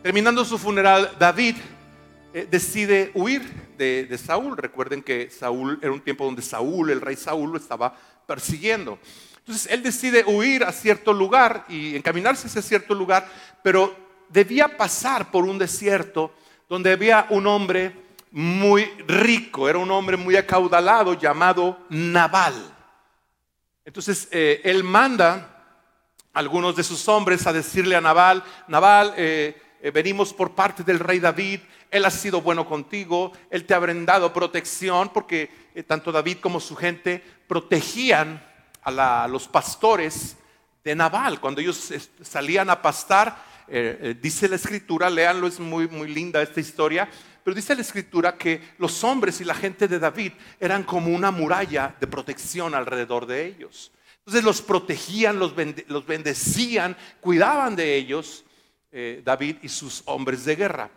[0.01, 1.57] Terminando su funeral, David
[2.33, 3.43] eh, decide huir
[3.77, 4.57] de, Saúl.
[4.57, 8.97] Recuerden que Saúl era un tiempo donde Saúl, el rey Saúl, lo estaba persiguiendo.
[9.37, 13.29] Entonces él decide huir a cierto lugar y encaminarse hacia cierto lugar,
[13.61, 13.95] pero
[14.29, 16.33] debía pasar por un desierto
[16.67, 17.93] donde había un hombre
[18.31, 22.55] muy rico, era un hombre muy acaudalado llamado Nabal.
[23.85, 25.67] Entonces eh, él manda
[26.33, 29.61] a algunos de sus hombres a decirle a Nabal, Nabal, eh,
[29.93, 31.59] venimos por parte del rey David,
[31.93, 36.59] él ha sido bueno contigo, él te ha brindado protección, porque eh, tanto David como
[36.59, 38.43] su gente protegían
[38.81, 40.35] a, los pastores
[40.83, 41.39] de Nabal.
[41.39, 46.59] Cuando ellos salían a pastar, eh, dice la escritura, léanlo, es muy, muy linda esta
[46.59, 47.07] historia,
[47.43, 51.29] pero dice la escritura que los hombres y la gente de David eran como una
[51.29, 53.91] muralla de protección alrededor de ellos.
[54.19, 55.53] Entonces los protegían, los,
[56.07, 58.45] bendecían, cuidaban de ellos.
[58.95, 60.89] Eh, David y sus hombres de guerra.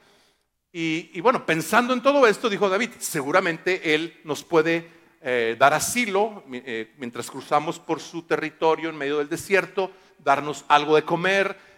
[0.78, 4.86] Y, bueno, pensando en todo esto, dijo David, seguramente él nos puede
[5.22, 10.94] eh, dar asilo eh, mientras cruzamos por su territorio en medio del desierto, darnos algo
[10.94, 11.74] de comer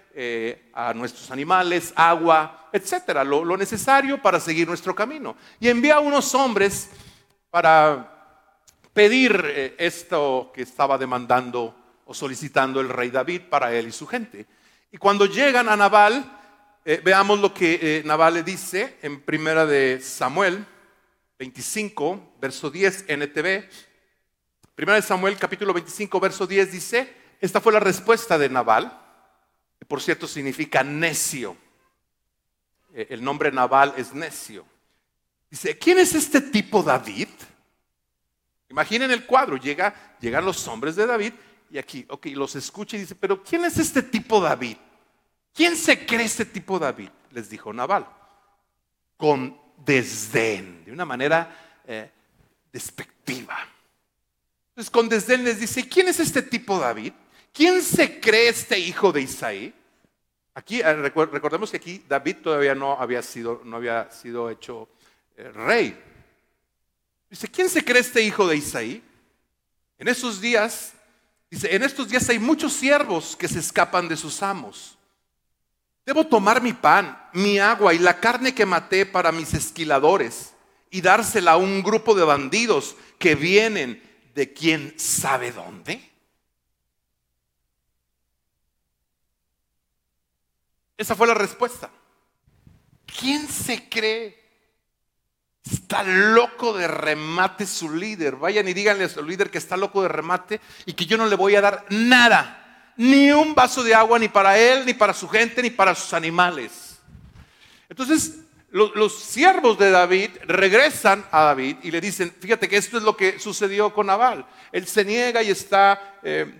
[0.73, 5.37] a nuestros animales, agua, etcétera, lo, lo, necesario para seguir nuestro camino.
[5.61, 6.91] Y envía a unos hombres
[7.51, 8.43] para
[8.93, 11.73] pedir esto que estaba demandando
[12.05, 14.47] o solicitando el rey David para él y su gente.
[14.91, 16.38] Y cuando llegan a Nabal,
[16.91, 20.65] eh, veamos lo que eh, Nabal le dice en primera de Samuel
[21.39, 23.69] 25, verso 10, NTV.
[24.75, 28.91] Primera de Samuel capítulo 25 verso 10 dice, esta fue la respuesta de Nabal,
[29.79, 31.59] que por cierto significa necio.
[32.95, 34.65] Eh, el nombre Nabal es necio.
[35.51, 37.29] Dice, ¿quién es este tipo David?
[38.71, 41.35] Imaginen el cuadro, llega, llegan los hombres de David
[41.71, 44.79] y aquí, ok, los escucha y dice, pero ¿quién es este tipo David?
[45.59, 47.09] ¿Quién se cree este tipo David?
[47.33, 48.07] Les dijo Nabal,
[49.17, 52.13] con desdén, de una manera eh,
[52.73, 53.59] despectiva.
[54.69, 57.13] Entonces con desdén les dice, ¿quién es este tipo David?
[57.53, 59.75] ¿Quién se cree este hijo de Isaí?
[60.55, 64.89] Aquí eh, recordemos que aquí David todavía no había sido, no había sido hecho
[65.37, 66.01] eh, rey.
[67.29, 69.03] Dice, ¿quién se cree este hijo de Isaí?
[69.99, 70.93] En esos días,
[71.51, 74.98] dice, en estos días hay muchos siervos que se escapan de sus amos.
[76.09, 80.55] Debo tomar mi pan, mi agua y la carne que maté para mis esquiladores
[80.91, 84.03] y dársela a un grupo de bandidos que vienen
[84.35, 86.11] de quién sabe dónde?
[90.97, 91.91] Esa fue la respuesta.
[93.05, 94.43] ¿Quién se cree?
[95.63, 98.37] Está loco de remate su líder.
[98.37, 101.27] Vayan y díganle a su líder que está loco de remate y que yo no
[101.27, 102.58] le voy a dar nada.
[102.99, 106.13] Ni un vaso de agua, ni para él, ni para su gente, ni para sus
[106.13, 106.99] animales.
[107.89, 113.05] Entonces, los, siervos de David regresan a David y le dicen, fíjate que esto es
[113.05, 114.45] lo que sucedió con Nabal.
[114.73, 116.53] Él se niega y está eh,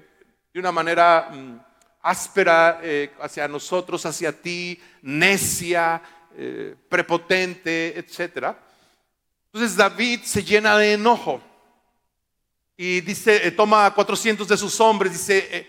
[0.55, 1.59] de una manera mm,
[2.03, 6.01] áspera eh, hacia nosotros, hacia ti, necia,
[6.37, 8.55] eh, prepotente, etc.
[9.53, 11.43] Entonces David se llena de enojo
[12.77, 15.67] y dice, toma a 400 de sus hombres, dice,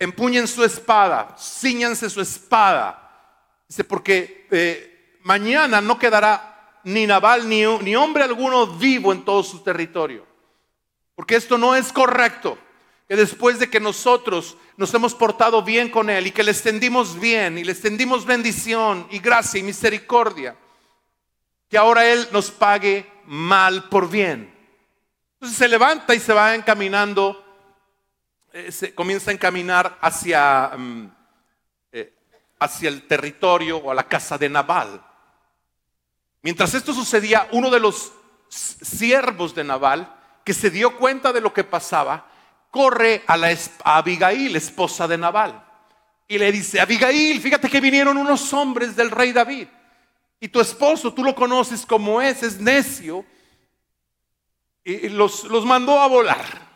[0.00, 2.96] empuñen su espada, ciñanse su espada.
[3.68, 9.62] Dice, porque mañana no quedará ni naval ni, ni hombre alguno vivo en todo su
[9.62, 10.26] territorio.
[11.14, 12.58] Porque esto no es correcto.
[13.06, 17.20] Que después de que nosotros nos hemos portado bien con Él y que le extendimos
[17.20, 20.56] bien y le extendimos bendición y gracia y misericordia,
[21.68, 24.54] que ahora Él nos pague mal por bien.
[25.34, 27.44] Entonces se levanta y se va encaminando,
[28.52, 31.10] eh, se comienza a encaminar hacia, mm,
[31.92, 32.12] eh,
[32.58, 35.00] hacia el territorio o a la casa de Nabal.
[36.42, 38.12] Mientras esto sucedía, uno de los
[38.48, 42.26] siervos de Nabal, que se dio cuenta de lo que pasaba,
[42.72, 45.64] corre a, la, Abigail, esposa de Nabal,
[46.26, 49.68] y le dice, Abigail, fíjate que vinieron unos hombres del rey David,
[50.40, 53.24] y tu esposo, tú lo conoces como es, es necio,
[54.82, 56.69] y los, los mandó a volar.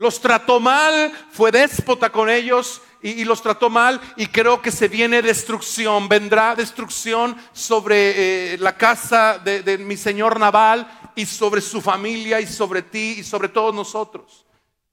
[0.00, 4.88] Los trató mal, fue déspota con ellos y, los trató mal y creo que se
[4.88, 11.82] viene destrucción, vendrá destrucción sobre eh, la casa de, mi señor Naval y sobre su
[11.82, 14.46] familia y sobre ti y sobre todos nosotros.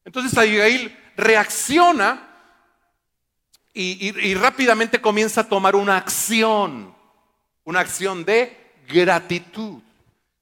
[0.03, 2.27] Entonces Abigail reacciona
[3.73, 6.93] y, rápidamente comienza a tomar una acción,
[7.63, 9.81] una acción de gratitud.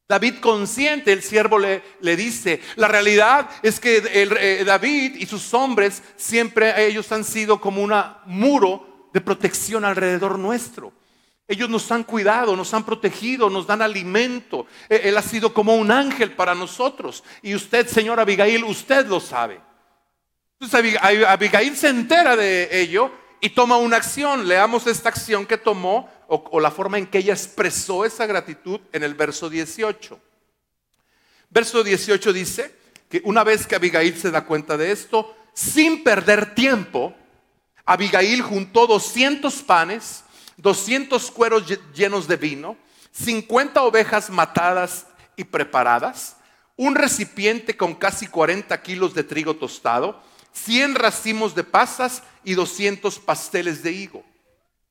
[0.07, 5.51] David consciente, el siervo le, le, dice, la realidad es que eh, David y sus
[5.53, 7.91] hombres siempre ellos han sido como un
[8.25, 10.93] muro de protección alrededor nuestro.
[11.47, 14.65] Ellos nos han cuidado, nos han protegido, nos dan alimento.
[14.89, 17.23] E, él ha sido como un ángel para nosotros.
[17.41, 19.61] Y usted, señor Abigail, usted lo sabe.
[20.59, 24.47] Entonces Abigail se entera de ello y toma una acción.
[24.47, 29.03] Leamos esta acción que tomó o, la forma en que ella expresó esa gratitud en
[29.03, 30.19] el verso 18.
[31.49, 32.75] Verso 18 dice
[33.09, 37.13] que una vez que Abigail se da cuenta de esto, sin perder tiempo,
[37.85, 40.23] Abigail juntó 200 panes,
[40.57, 42.77] 200 cueros llenos de vino,
[43.11, 46.37] 50 ovejas matadas y preparadas,
[46.75, 53.19] un recipiente con casi 40 kilos de trigo tostado, 100 racimos de pasas y 200
[53.19, 54.23] pasteles de higo.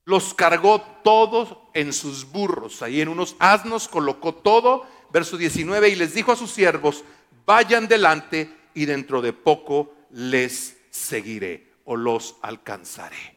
[0.04, 5.96] Los cargó todos en sus burros, ahí en unos asnos colocó todo, verso 19, y
[5.96, 7.04] les dijo a sus siervos,
[7.46, 13.34] vayan delante y dentro de poco les seguiré o los alcanzaré.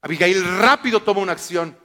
[0.00, 1.76] Abigail rápido toma una acción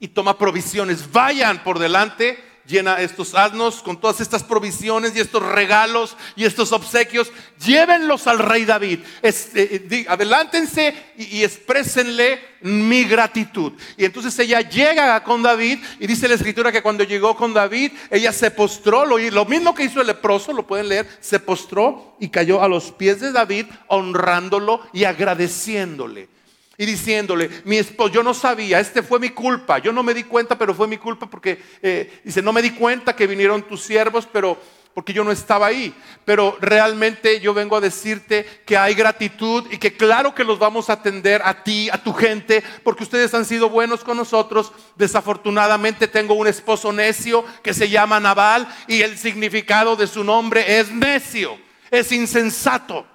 [0.00, 5.42] y toma provisiones, vayan por delante llena estos asnos con todas estas provisiones y estos
[5.42, 7.30] regalos y estos obsequios,
[7.64, 9.00] llévenlos al rey David.
[9.22, 13.72] Eh, adelántense y, y exprésenle mi gratitud.
[13.96, 17.92] Y entonces ella llega con David y dice la escritura que cuando llegó con David,
[18.10, 22.28] ella se postró, lo mismo que hizo el leproso, lo pueden leer, se postró y
[22.28, 26.33] cayó a los pies de David honrándolo y agradeciéndole
[26.76, 30.24] y diciéndole, mi esposo, yo no sabía, este fue mi culpa, yo no me di
[30.24, 33.82] cuenta, pero fue mi culpa porque, eh, dice, no me di cuenta que vinieron tus
[33.82, 34.58] siervos, pero,
[34.92, 35.94] porque yo no estaba ahí.
[36.24, 40.88] Pero realmente yo vengo a decirte que hay gratitud y que claro que los vamos
[40.88, 44.72] a atender a ti, a tu gente, porque ustedes han sido buenos con nosotros.
[44.96, 50.78] Desafortunadamente tengo un esposo necio que se llama Naval y el significado de su nombre
[50.78, 51.58] es necio,
[51.90, 53.06] es insensato.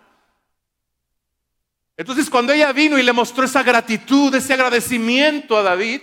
[1.99, 5.99] Entonces cuando ella vino y le mostró esa gratitud, ese agradecimiento a David,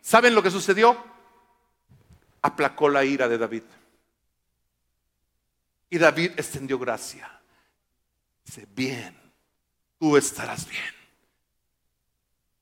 [0.00, 0.96] ¿saben lo que sucedió?
[2.40, 3.64] Aplacó la ira de David.
[5.90, 7.28] Y David extendió gracia.
[8.46, 9.12] Dice, bien,
[9.98, 10.94] tú estarás bien.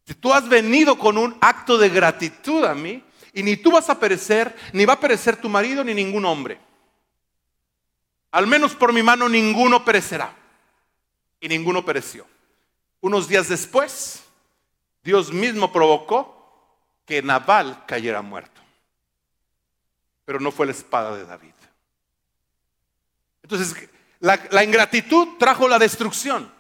[0.07, 3.91] Si tú has venido con un acto de gratitud a mí, y ni tú vas
[3.91, 6.59] a perecer, ni va a perecer tu marido, ni ningún hombre.
[8.31, 10.35] Al menos por mi mano ninguno perecerá.
[11.39, 12.27] Y ninguno pereció.
[13.01, 14.25] Unos días después,
[15.03, 16.39] Dios mismo provocó
[17.05, 18.61] que Nabal cayera muerto.
[20.25, 21.55] Pero no fue la espada de David.
[23.43, 23.89] Entonces,
[24.21, 26.53] la, ingratitud trajo la destrucción.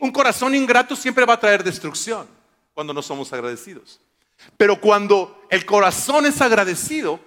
[0.00, 2.28] un corazón ingrato siempre va a traer destrucción
[2.74, 4.00] cuando no somos agradecidos.
[4.56, 7.20] Pero cuando el corazón es agradecido,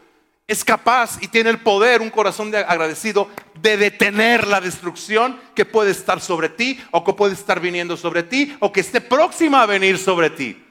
[0.50, 3.30] es capaz y tiene el poder, un corazón agradecido,
[3.62, 8.24] de detener la destrucción que puede estar sobre ti o que puede estar viniendo sobre
[8.24, 10.66] ti o que esté próxima a venir sobre ti.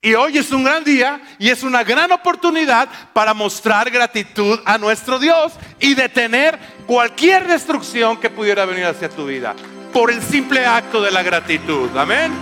[0.00, 4.78] Y hoy es un gran día y es una gran oportunidad para mostrar gratitud a
[4.78, 9.54] nuestro Dios y detener cualquier destrucción que pudiera venir hacia tu vida
[9.92, 11.94] por el simple acto de la gratitud.
[11.96, 12.32] Amén.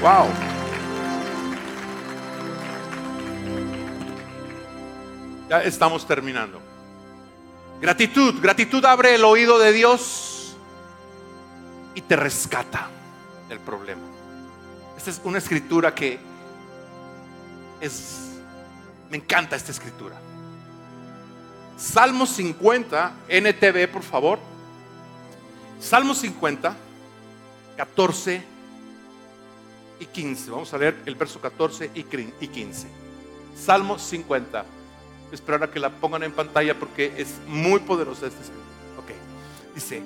[0.00, 0.55] Wow.
[5.48, 6.60] Ya estamos terminando.
[7.80, 10.56] Gratitud, gratitud abre el oído de Dios
[11.94, 12.88] y te rescata
[13.48, 14.02] del problema.
[14.96, 16.18] Esta es una escritura que
[17.80, 18.32] es,
[19.10, 20.16] me encanta esta escritura.
[21.76, 24.38] Salmo 50, NTV, por favor.
[25.78, 26.74] Salmo 50,
[27.76, 28.42] 14
[30.00, 30.50] y 15.
[30.50, 32.88] Vamos a leer el verso 14 y 15.
[33.54, 34.64] Salmo 50
[35.32, 38.40] esperar a que la pongan en pantalla porque es muy poderosa esta.
[38.98, 39.10] Ok.
[39.74, 40.02] Dice,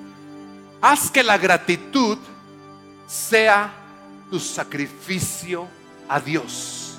[0.81, 2.18] haz que la gratitud
[3.07, 3.73] sea
[4.31, 5.66] tu sacrificio
[6.09, 6.99] a Dios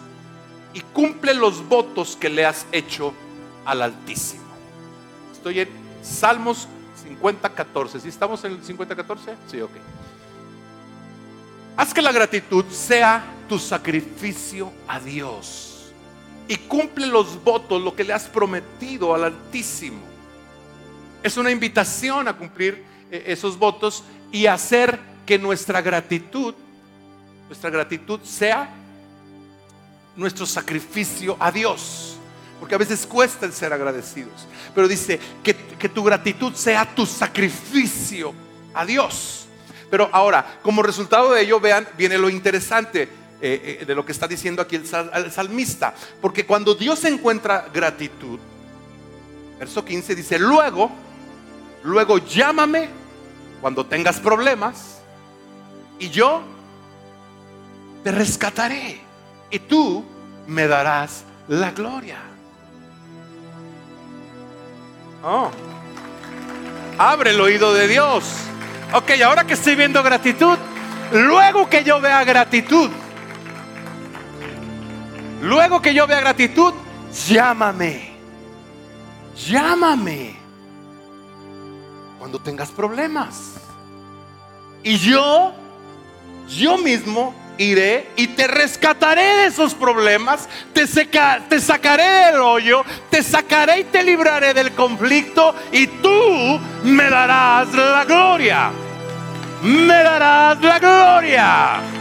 [0.74, 3.14] y cumple los votos que le has hecho
[3.66, 4.44] al Altísimo.
[5.32, 5.70] Estoy en
[6.04, 6.68] Salmos
[7.04, 8.00] 50, 14.
[8.00, 9.36] ¿Sí estamos en el 50, 14?
[9.48, 9.72] Sí, ok.
[11.78, 15.71] Haz que la gratitud sea tu sacrificio a Dios
[16.52, 20.02] y cumple los votos, lo que le has prometido al Altísimo.
[21.24, 26.54] Es una invitación a cumplir eh, esos votos y hacer que nuestra gratitud,
[27.48, 28.70] nuestra gratitud sea
[30.18, 32.18] nuestro sacrificio a Dios.
[32.60, 34.46] Porque a veces cuesta el ser agradecidos.
[34.76, 38.34] Pero dice que, que tu gratitud sea tu sacrificio
[38.74, 39.48] a Dios.
[39.90, 44.12] Pero ahora, como resultado de ello, vean, viene lo interesante eh, eh, de lo que
[44.12, 45.96] está diciendo aquí el, salmista.
[46.22, 48.40] Porque cuando Dios encuentra gratitud,
[49.60, 50.92] verso 15 dice, luego,
[51.84, 52.90] luego llámame
[53.60, 55.00] cuando tengas problemas
[55.98, 56.44] y yo
[58.04, 59.02] te rescataré
[59.50, 60.06] y tú
[60.46, 62.20] me darás la gloria.
[65.24, 65.50] Oh.
[66.98, 68.24] Abre el oído de Dios.
[68.94, 70.58] Ok, ahora que estoy viendo gratitud,
[71.12, 72.92] luego que yo vea gratitud,
[75.42, 76.74] Luego que yo vea gratitud,
[77.28, 78.12] llámame.
[79.36, 80.36] Llámame.
[82.20, 83.56] Cuando tengas problemas.
[84.84, 85.54] Y yo,
[86.48, 93.22] yo mismo iré y te rescataré de esos problemas, te, te, sacaré del hoyo, te
[93.24, 98.72] sacaré y te libraré del conflicto y tú me darás la gloria.
[99.64, 102.01] Me darás la gloria.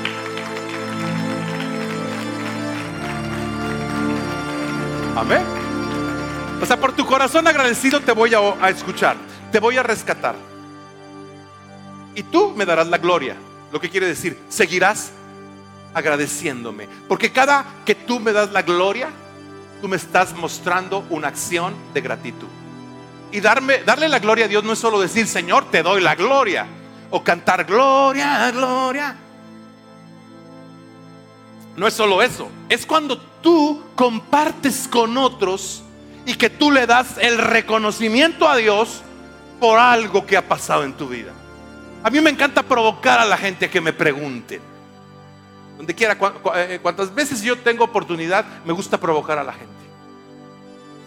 [5.17, 5.43] Amén.
[6.63, 9.17] O sea, por tu corazón agradecido te voy a, escuchar,
[9.51, 10.35] te voy a rescatar.
[12.15, 13.37] Y tú me darás la gloria.
[13.73, 15.13] Lo que quiere decir, seguirás
[15.95, 16.89] agradeciéndome.
[17.09, 19.09] Porque cada que tú me das la gloria,
[19.81, 22.49] tú me estás mostrando una acción de gratitud.
[23.33, 26.15] Y darme, darle la gloria a Dios no es solo decir, Señor, te doy la
[26.15, 26.67] gloria.
[27.11, 29.17] O cantar gloria, gloria.
[31.77, 32.49] No es solo eso.
[32.69, 35.83] Es cuando tú compartes con otros
[36.27, 39.03] y que tú le das el reconocimiento a Dios
[39.59, 41.33] por algo que ha pasado en tu vida.
[42.03, 44.59] A mí me encanta provocar a la gente que me pregunte
[45.77, 46.17] Donde quiera,
[46.57, 49.80] eh, cuantas veces yo tengo oportunidad, me gusta provocar a la gente.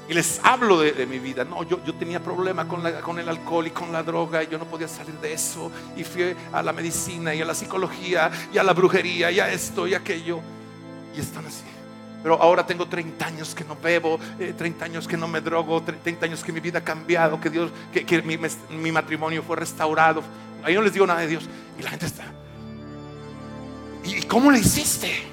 [0.08, 1.46] Y les hablo de, mi vida.
[1.46, 4.58] No, yo, yo tenía problema con, con el alcohol y con la droga y yo
[4.58, 5.72] no podía salir de eso.
[5.96, 9.52] Y fui a la medicina y a la psicología y a la brujería y a
[9.52, 10.42] esto y aquello.
[11.16, 11.64] Y están así.
[12.22, 15.82] Pero ahora tengo 30 años que no bebo, 30 eh, años que no me drogo,
[15.82, 18.38] 30 años que mi vida ha cambiado, que Dios, que, mi,
[18.78, 20.24] mi, matrimonio fue restaurado.
[20.64, 21.50] Ahí no les digo nada de Dios.
[21.78, 22.24] Y la gente está.
[24.06, 25.33] ¿Y cómo le hiciste?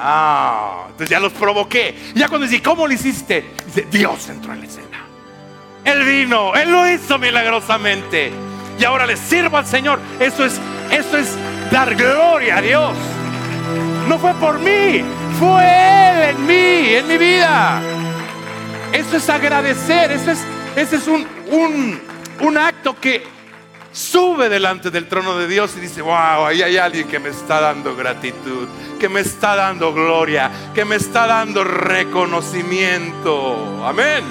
[0.00, 2.12] Ah, entonces ya los provoqué.
[2.14, 3.50] ya cuando dice, ¿cómo lo hiciste?
[3.90, 5.04] Dios entró en la escena.
[5.84, 8.30] Él vino, Él lo hizo milagrosamente.
[8.78, 9.98] Y ahora le sirvo al Señor.
[10.20, 11.36] Eso es, eso es
[11.72, 12.96] dar gloria a Dios.
[14.08, 15.02] No fue por mí,
[15.38, 17.80] fue Él en mí, en mi vida.
[18.92, 20.38] Eso es agradecer, eso es,
[20.76, 22.00] ese es un, un,
[22.40, 23.26] un acto que
[23.98, 27.60] sube delante del trono de Dios y dice, wow, ahí hay alguien que me está
[27.60, 28.68] dando gratitud,
[29.00, 33.84] que me está dando gloria, que me está dando reconocimiento.
[33.84, 34.22] Amén.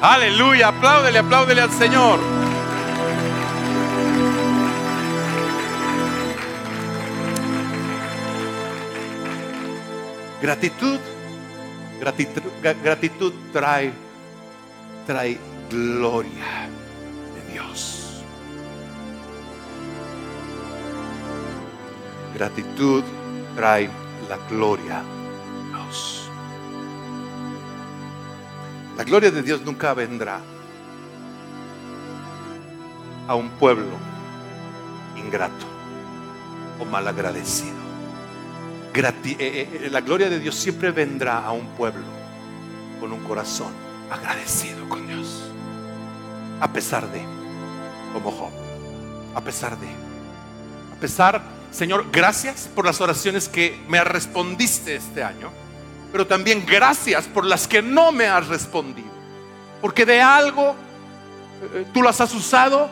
[0.00, 2.20] Aleluya, apláudele, apláudele al Señor.
[10.40, 11.00] Gratitud,
[12.00, 12.42] gratitud,
[12.82, 13.92] gratitud trae,
[15.06, 15.38] trae
[15.70, 16.68] gloria
[17.34, 18.01] de Dios.
[22.34, 23.04] Gratitud
[23.54, 23.88] trae
[24.28, 26.30] la gloria a Dios.
[28.96, 30.40] La gloria de Dios nunca vendrá
[33.28, 33.96] a un pueblo
[35.16, 35.66] ingrato
[36.78, 37.70] o malagradecido.
[38.92, 39.36] agradecido.
[39.38, 42.04] Eh, eh, la gloria de Dios siempre vendrá a un pueblo
[43.00, 43.72] con un corazón
[44.10, 45.50] agradecido con Dios.
[46.60, 47.22] A pesar de,
[48.12, 48.50] como Job,
[49.34, 55.24] a pesar de, a pesar de Señor, gracias por las oraciones que me respondiste este
[55.24, 55.50] año,
[56.12, 59.10] pero también gracias por las que no me has respondido.
[59.80, 60.76] Porque de algo
[61.74, 62.90] eh, tú las has usado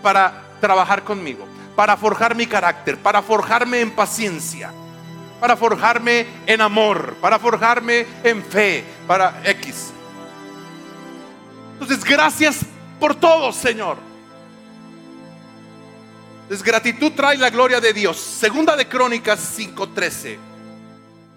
[0.00, 4.70] para trabajar conmigo, para forjar mi carácter, para forjarme en paciencia,
[5.40, 9.92] para forjarme en amor, para forjarme en fe, para X.
[11.72, 12.60] Entonces, gracias
[13.00, 14.09] por todo, Señor.
[16.50, 18.16] Desgratitud trae la gloria de Dios.
[18.16, 20.36] Segunda de Crónicas 5.13.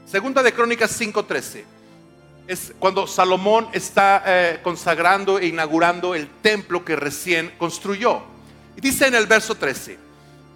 [0.07, 1.63] Segunda de Crónicas 5.13.
[2.47, 8.23] Es cuando Salomón está eh, consagrando e inaugurando el templo que recién construyó.
[8.75, 9.99] Y dice en el verso 13,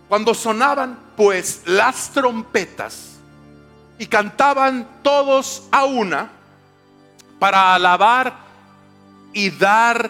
[0.10, 3.12] cuando sonaban pues las trompetas
[3.99, 6.32] y cantaban todos a una
[7.38, 8.39] para alabar
[9.34, 10.10] y dar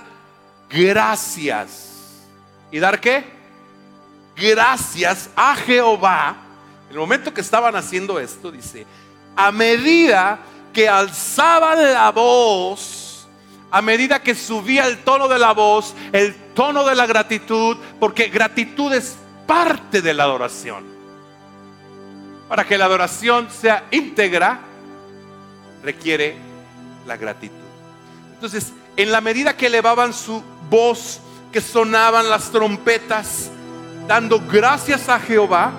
[0.69, 1.89] gracias.
[2.71, 3.36] ¿Y dar qué?
[4.37, 6.35] Gracias a Jehová.
[6.89, 8.85] El momento que estaban haciendo esto, dice,
[9.35, 10.39] a medida
[10.71, 13.27] que alzaban la voz,
[13.71, 18.27] a medida que subía el tono de la voz, el tono de la gratitud, porque
[18.27, 20.85] gratitud es parte de la adoración.
[22.47, 24.61] Para que la adoración sea íntegra,
[25.83, 26.37] requiere
[27.05, 27.55] la gratitud.
[28.33, 31.19] Entonces, en la medida que elevaban su voz,
[31.51, 33.51] que sonaban las trompetas,
[34.07, 35.71] dando gracias a Jehová,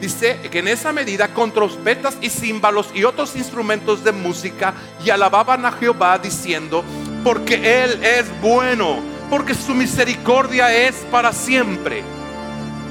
[0.00, 4.72] dice que en esa medida con trompetas y címbalos y otros instrumentos de música
[5.04, 6.84] y alababan a Jehová diciendo,
[7.24, 12.02] porque Él es bueno, porque su misericordia es para siempre.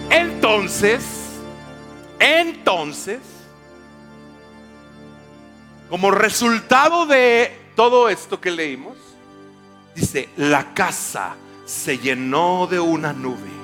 [0.10, 1.04] Entonces,
[2.20, 3.20] entonces,
[5.90, 8.98] como resultado de todo esto que leímos,
[9.96, 11.36] dice, la casa
[11.66, 13.61] se llenó de una nube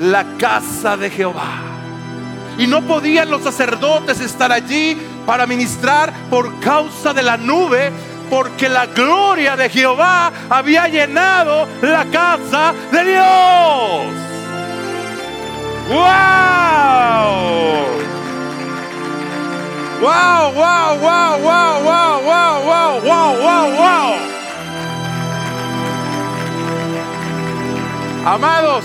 [0.00, 1.60] la casa de Jehová.
[2.58, 7.90] Y no podían los sacerdotes estar allí para ministrar por causa de la nube,
[8.30, 14.24] porque la gloria de Jehová había llenado la casa de Dios.
[15.88, 17.54] ¡Wow!
[20.00, 24.14] ¡Wow, wow, wow, wow, wow, wow, wow, wow, wow, wow!
[28.26, 28.84] Amados,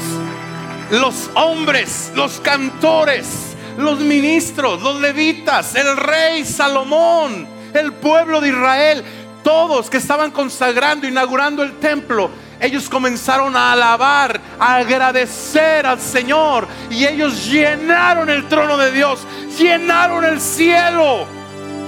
[0.91, 9.03] los hombres, los cantores, los ministros, los levitas, el rey Salomón, el pueblo de Israel,
[9.43, 12.29] todos que estaban consagrando, inaugurando el templo,
[12.59, 19.25] ellos comenzaron a alabar, a agradecer al Señor y ellos llenaron el trono de Dios,
[19.57, 21.38] llenaron el cielo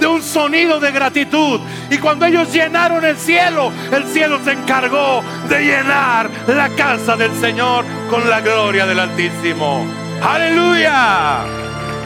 [0.02, 1.60] de un sonido de gratitud.
[1.88, 7.32] Y cuando ellos llenaron el cielo, el cielo se encargó de llenar la casa del
[7.36, 9.86] Señor con la gloria del Altísimo.
[10.20, 11.42] Aleluya,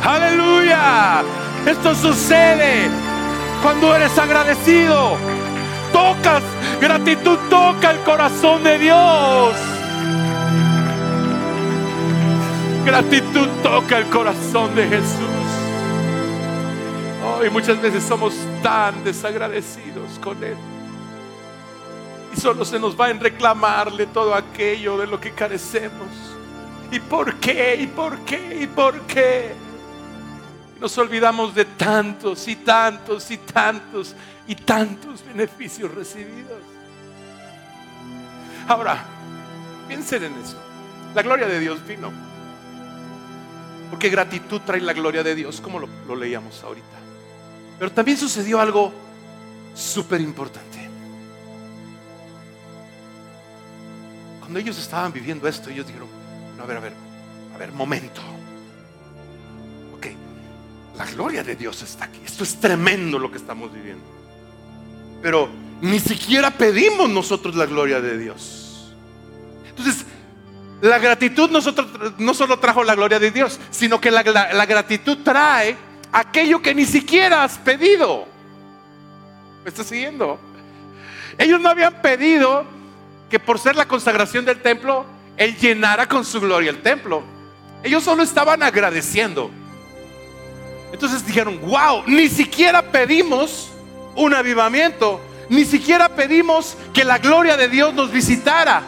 [0.04, 1.22] aleluya.
[1.64, 2.90] Esto sucede
[3.62, 5.16] cuando eres agradecido.
[5.90, 6.42] tocas,
[6.78, 9.54] gratitud toca el corazón de Dios.
[12.84, 15.45] Gratitud toca el corazón de Jesús.
[17.38, 20.56] Hoy muchas veces somos tan desagradecidos con Él.
[22.34, 26.08] Y solo se nos va en reclamarle todo aquello de lo que carecemos.
[26.90, 27.76] ¿Y por qué?
[27.78, 28.58] ¿Y por qué?
[28.62, 29.52] ¿Y por qué?
[30.80, 34.16] Nos olvidamos de tantos y tantos y tantos
[34.46, 36.62] y tantos beneficios recibidos.
[38.66, 39.04] Ahora,
[39.88, 40.56] piensen en eso.
[41.14, 42.10] La gloria de Dios vino.
[43.90, 46.95] Porque gratitud trae la gloria de Dios, como lo leíamos ahorita.
[47.78, 48.92] Pero también sucedió algo
[49.74, 50.88] súper importante.
[54.40, 56.08] Cuando ellos estaban viviendo esto, ellos dijeron,
[56.62, 56.92] a ver, a ver,
[57.54, 58.22] a ver, momento.
[59.96, 60.06] Ok,
[60.96, 62.20] la gloria de Dios está aquí.
[62.24, 64.04] Esto es tremendo lo que estamos viviendo.
[65.20, 65.48] Pero
[65.82, 68.94] ni siquiera pedimos nosotros la gloria de Dios.
[69.68, 70.06] Entonces,
[70.80, 75.18] la gratitud nosotros, no solo trajo la gloria de Dios, sino que la, la gratitud
[75.22, 75.76] trae
[76.12, 78.26] aquello que ni siquiera has pedido.
[79.64, 80.38] ¿Me estás siguiendo?
[81.38, 82.64] Ellos no habían pedido
[83.30, 85.04] que por ser la consagración del templo,
[85.36, 87.22] Él llenara con su gloria el templo.
[87.82, 89.50] Ellos solo estaban agradeciendo.
[90.92, 93.70] Entonces dijeron, wow, ni siquiera pedimos
[94.14, 98.82] un avivamiento, ni siquiera pedimos que la gloria de Dios nos visitara.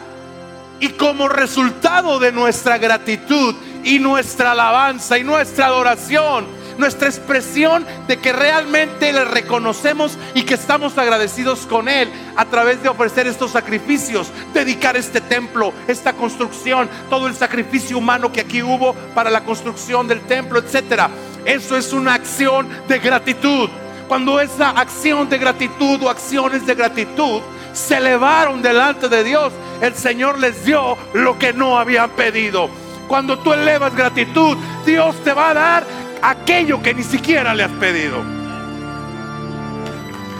[0.79, 3.53] Y como resultado de nuestra gratitud
[3.83, 6.47] y nuestra alabanza y nuestra adoración,
[6.79, 12.81] nuestra expresión de que realmente le reconocemos y que estamos agradecidos con Él a través
[12.81, 18.63] de ofrecer estos sacrificios, dedicar este templo, esta construcción, todo el sacrificio humano que aquí
[18.63, 21.09] hubo para la construcción del templo, etcétera.
[21.45, 23.69] Eso es una acción de gratitud.
[24.07, 27.41] Cuando esa acción de gratitud o acciones de gratitud
[27.73, 32.69] se elevaron delante de Dios, el Señor les dio lo que no habían pedido.
[33.07, 34.55] Cuando tú elevas gratitud,
[34.85, 35.83] Dios te va a dar
[36.21, 38.23] aquello que ni siquiera le has pedido.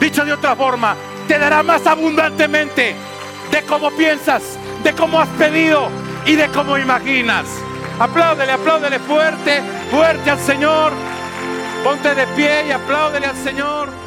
[0.00, 0.96] Dicho de otra forma,
[1.28, 2.94] te dará más abundantemente
[3.50, 5.88] de cómo piensas, de cómo has pedido
[6.24, 7.46] y de cómo imaginas.
[7.98, 9.60] Apláudele, apláudele fuerte,
[9.90, 10.92] fuerte al Señor.
[11.84, 13.99] Ponte de pie y apláudele al Señor.